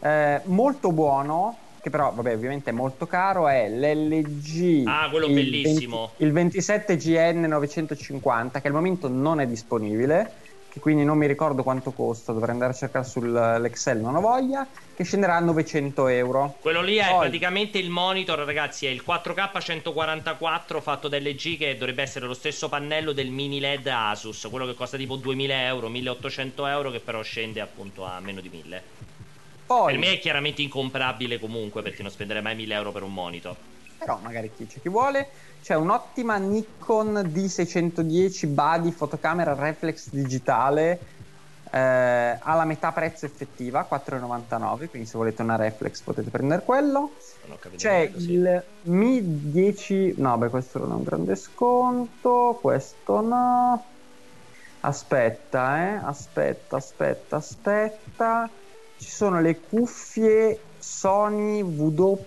[0.00, 4.86] eh, molto buono, che però, vabbè, ovviamente è molto caro, è l'LG.
[4.86, 6.12] Ah, quello il bellissimo.
[6.16, 10.32] 20, il 27GN 950, che al momento non è disponibile
[10.78, 14.66] che quindi non mi ricordo quanto costa, dovrei andare a cercare sull'Excel, non ho voglia,
[14.94, 16.56] che scenderà a 900 euro.
[16.60, 17.18] Quello lì è Poi...
[17.18, 22.34] praticamente il monitor, ragazzi, è il 4K 144 fatto da LG che dovrebbe essere lo
[22.34, 27.00] stesso pannello del mini LED Asus, quello che costa tipo 2000 euro, 1800 euro, che
[27.00, 28.82] però scende appunto a meno di 1000.
[29.66, 29.92] Poi...
[29.92, 33.56] Per me è chiaramente incomprabile comunque perché non spenderei mai 1000 euro per un monitor.
[33.98, 35.28] Però magari chi c'è chi vuole.
[35.62, 40.98] C'è un'ottima Nikon D610 Body fotocamera reflex digitale
[41.70, 44.88] eh, alla metà prezzo effettiva, 4,99.
[44.88, 47.12] Quindi se volete una reflex potete prendere quello.
[47.76, 48.32] C'è niente, sì.
[48.32, 50.14] il Mi 10.
[50.16, 52.58] No, beh, questo non è un grande sconto.
[52.60, 53.84] Questo no.
[54.80, 56.00] Aspetta, eh.
[56.02, 58.50] Aspetta, aspetta, aspetta.
[58.96, 62.18] Ci sono le cuffie Sony WD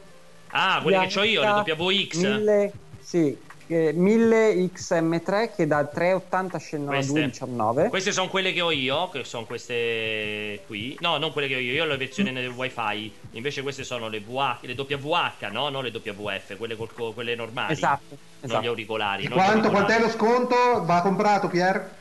[0.51, 2.15] Ah, quelle che ho io, le WX.
[2.17, 2.73] 1000,
[3.11, 3.37] sì,
[3.67, 7.89] 1000XM3 che da 3,80 scendono a 2,19.
[7.89, 10.95] Queste sono quelle che ho io, che sono queste qui.
[11.01, 13.11] No, non quelle che ho io, io ho la versione del wifi.
[13.31, 15.67] Invece queste sono le, VH, le WH, no?
[15.67, 17.73] Non le WF, quelle, col, quelle normali.
[17.73, 18.03] Esatto.
[18.09, 18.61] Non esatto.
[18.63, 19.27] gli auricolari.
[19.27, 20.55] Quanto, quant'è lo sconto?
[20.85, 21.99] Va comprato, Pier?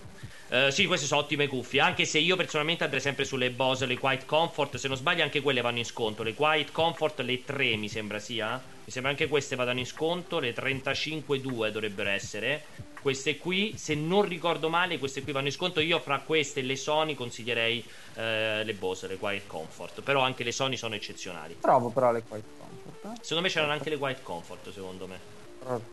[0.49, 1.81] Uh, sì, queste sono ottime cuffie.
[1.81, 4.77] Anche se io personalmente andrei sempre sulle Bose, le Quiet Comfort.
[4.77, 6.23] Se non sbaglio, anche quelle vanno in sconto.
[6.23, 8.79] Le Quiet Comfort, le 3 mi sembra sia.
[8.91, 10.41] Mi sembra anche queste vadano in sconto.
[10.41, 12.65] Le 35,2 dovrebbero essere.
[13.01, 15.79] Queste qui, se non ricordo male, queste qui vanno in sconto.
[15.79, 20.03] Io fra queste e le Sony consiglierei uh, le Bose, le Quiet Comfort.
[20.03, 21.59] Però anche le Sony sono eccezionali.
[21.61, 23.05] Trovo però le Quiet Comfort.
[23.05, 23.21] Eh?
[23.21, 25.19] Secondo me c'erano anche le Quiet Comfort, secondo me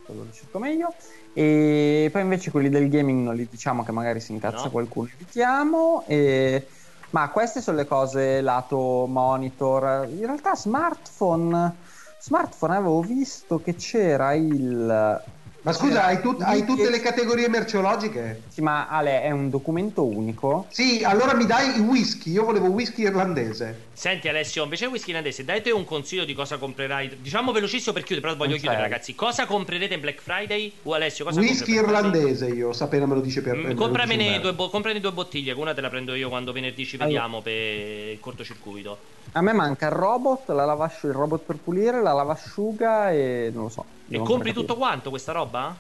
[0.08, 0.92] lo cerco meglio.
[1.34, 4.72] E poi invece quelli del gaming non li diciamo che magari si incazza no.
[4.72, 6.04] qualcuno, evitiamo.
[6.08, 6.68] E...
[7.12, 10.08] Ma queste sono le cose lato monitor.
[10.10, 11.86] In realtà smartphone,
[12.18, 15.24] smartphone avevo visto che c'era il
[15.68, 18.44] ma scusa, hai, tu- hai, tutte le categorie merceologiche?
[18.48, 20.68] Sì, ma Ale, è un documento unico?
[20.70, 22.32] Sì, allora mi dai il whisky.
[22.32, 23.88] Io volevo whisky irlandese.
[23.92, 27.20] Senti, Alessio, invece whisky irlandese, date un consiglio di cosa comprerai.
[27.20, 28.88] Diciamo velocissimo per chiudere, però voglio non chiudere, c'è.
[28.88, 29.14] ragazzi.
[29.14, 30.74] Cosa comprerete in Black Friday?
[30.84, 34.70] O Alessio, cosa Whisky irlandese, io, sapere me lo dice per mm, Compramene due, bo-
[34.70, 37.42] comprane due bottiglie, che una te la prendo io quando venerdì ci vediamo allora.
[37.42, 37.54] per
[38.14, 39.00] il cortocircuito.
[39.34, 43.64] A me manca il robot, la lavasciuga, il robot per pulire, la lavasciuga e non
[43.64, 43.86] lo so.
[44.10, 45.76] E compri tutto quanto questa roba?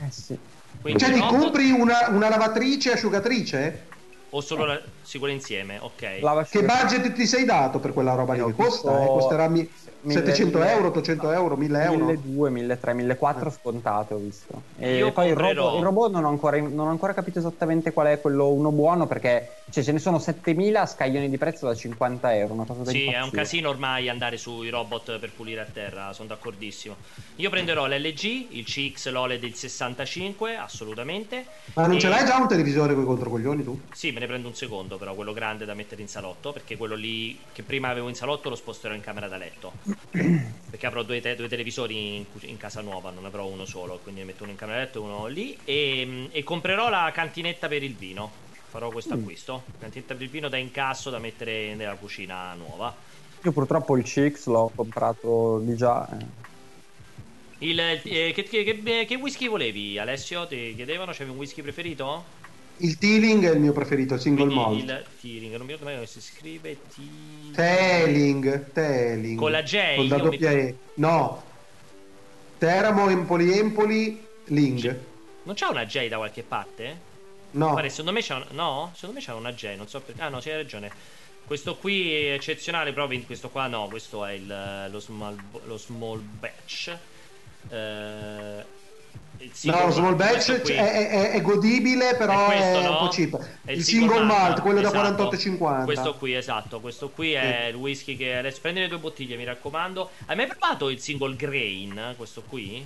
[0.00, 0.38] Eh sì.
[0.80, 1.38] Quindi cioè, ti robot...
[1.38, 3.86] compri una, una lavatrice e asciugatrice?
[4.30, 4.80] O solo la...
[5.02, 6.46] si vuole insieme, ok.
[6.50, 8.44] Che budget ti sei dato per quella roba lì?
[8.44, 9.02] Che costa?
[9.02, 9.68] Eh, costerà mi...
[10.06, 12.04] 700 euro, 800 euro, 1000 euro?
[12.04, 14.62] 1200, 1300, 1400 scontate ho visto.
[14.78, 17.92] E Io poi il robot, il robot, non, ho ancora, non ho ancora capito esattamente
[17.92, 21.74] qual è quello uno buono perché cioè, ce ne sono 7000 scaglioni di prezzo da
[21.74, 25.60] 50 euro una cosa da sì è un casino ormai andare sui robot per pulire
[25.60, 26.96] a terra sono d'accordissimo.
[27.36, 31.44] Io prenderò l'LG il CX l'OLED del 65 assolutamente.
[31.74, 32.00] Ma non e...
[32.00, 33.80] ce l'hai già un televisore con i controcoglioni tu?
[33.92, 36.94] sì me ne prendo un secondo però quello grande da mettere in salotto perché quello
[36.94, 39.72] lì che prima avevo in salotto lo sposterò in camera da letto
[40.10, 44.20] perché avrò due, te- due televisori in, in, casa nuova, non avrò uno solo, quindi
[44.20, 45.56] ne metto uno in camera letto e uno lì.
[45.64, 48.30] E, e, comprerò la cantinetta per il vino.
[48.68, 49.20] Farò questo mm.
[49.20, 49.62] acquisto.
[49.78, 52.94] Cantinetta per il vino da incasso da mettere nella cucina nuova.
[53.42, 56.08] Io purtroppo il CX l'ho comprato di già.
[56.08, 56.46] Eh.
[57.60, 60.46] Il, eh, che, che, che, che, whisky volevi, Alessio?
[60.46, 61.12] Ti chiedevano?
[61.12, 62.24] C'avevi un whisky preferito?
[62.78, 64.78] Il Teeling è il mio preferito, il single Quindi malt.
[64.78, 66.78] Il Teeling, non mi ricordo mai come si scrive.
[67.54, 69.38] Teeling, Teeling.
[69.38, 69.96] Con la J?
[69.96, 70.76] Con la doppia E.
[70.94, 71.42] No.
[72.58, 74.98] Teramo Empoli Empoli Ling.
[75.44, 77.06] Non c'è una J da qualche parte?
[77.52, 77.74] No.
[77.74, 78.46] Pare, secondo me c'è una...
[78.50, 78.92] No?
[78.94, 80.20] Secondo me c'è una J, non so perché.
[80.20, 80.90] Ah no, c'hai ragione.
[81.44, 85.78] Questo qui è eccezionale, proprio in questo qua no, questo è il, lo, small, lo
[85.78, 86.96] small batch.
[87.70, 88.64] Eh,
[89.62, 92.90] No, lo small batch è, è, è, godibile, però è, questo, no?
[92.90, 93.32] un po' cheap.
[93.66, 95.26] il, il single, single malt, malt, quello esatto.
[95.26, 95.84] da 48,50.
[95.84, 96.80] Questo qui, esatto.
[96.80, 97.68] Questo qui è sì.
[97.70, 100.10] il whisky che adesso prendi le due bottiglie, mi raccomando.
[100.26, 102.14] Hai mai provato il single grain?
[102.16, 102.84] Questo qui?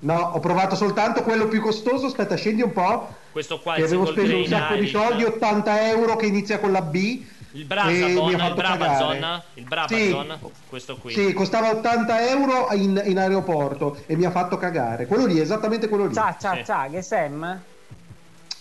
[0.00, 2.06] No, ho provato soltanto quello più costoso.
[2.06, 3.14] Aspetta, scendi un po'.
[3.30, 6.82] Questo qua che avevo speso un sacco di soldi, 80 euro che inizia con la
[6.82, 7.22] B.
[7.54, 11.12] Il Brazazon, il Brabazon, il Brabazon, sì, questo qui.
[11.12, 15.06] Sì, costava 80 euro in, in, aeroporto e mi ha fatto cagare.
[15.06, 16.14] Quello lì, esattamente quello lì.
[16.14, 16.64] Ciao, ciao, sì.
[16.64, 17.62] ciao, che Sam?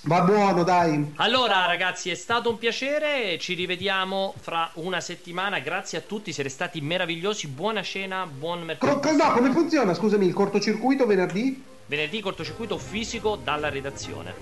[0.02, 1.14] Va buono, dai.
[1.16, 3.40] Allora, ragazzi, è stato un piacere.
[3.40, 5.58] Ci rivediamo fra una settimana.
[5.58, 7.48] Grazie a tutti, siete stati meravigliosi.
[7.48, 8.76] Buona cena, buon.
[8.78, 9.96] Co- no, come funziona?
[9.96, 11.64] Scusami, il cortocircuito venerdì?
[11.88, 14.34] Venerdì cortocircuito fisico dalla redazione.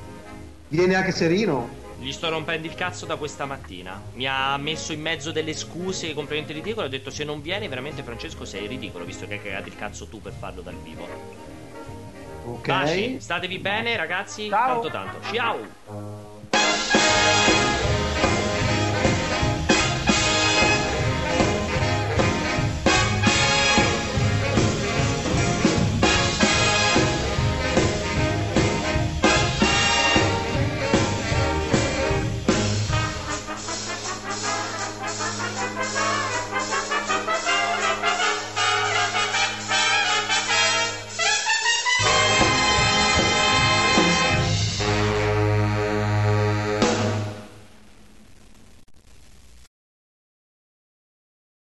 [0.67, 1.90] Viene anche Serino?
[2.01, 4.01] Gli sto rompendo il cazzo da questa mattina.
[4.13, 6.87] Mi ha messo in mezzo delle scuse completamente ridicole.
[6.87, 10.07] Ho detto: Se non vieni, veramente, Francesco, sei ridicolo, visto che hai cagato il cazzo
[10.07, 11.07] tu per farlo dal vivo.
[12.45, 12.65] Ok.
[12.65, 14.81] Baci, statevi bene ragazzi, Ciao.
[14.81, 15.31] tanto tanto.
[15.31, 17.00] Ciao.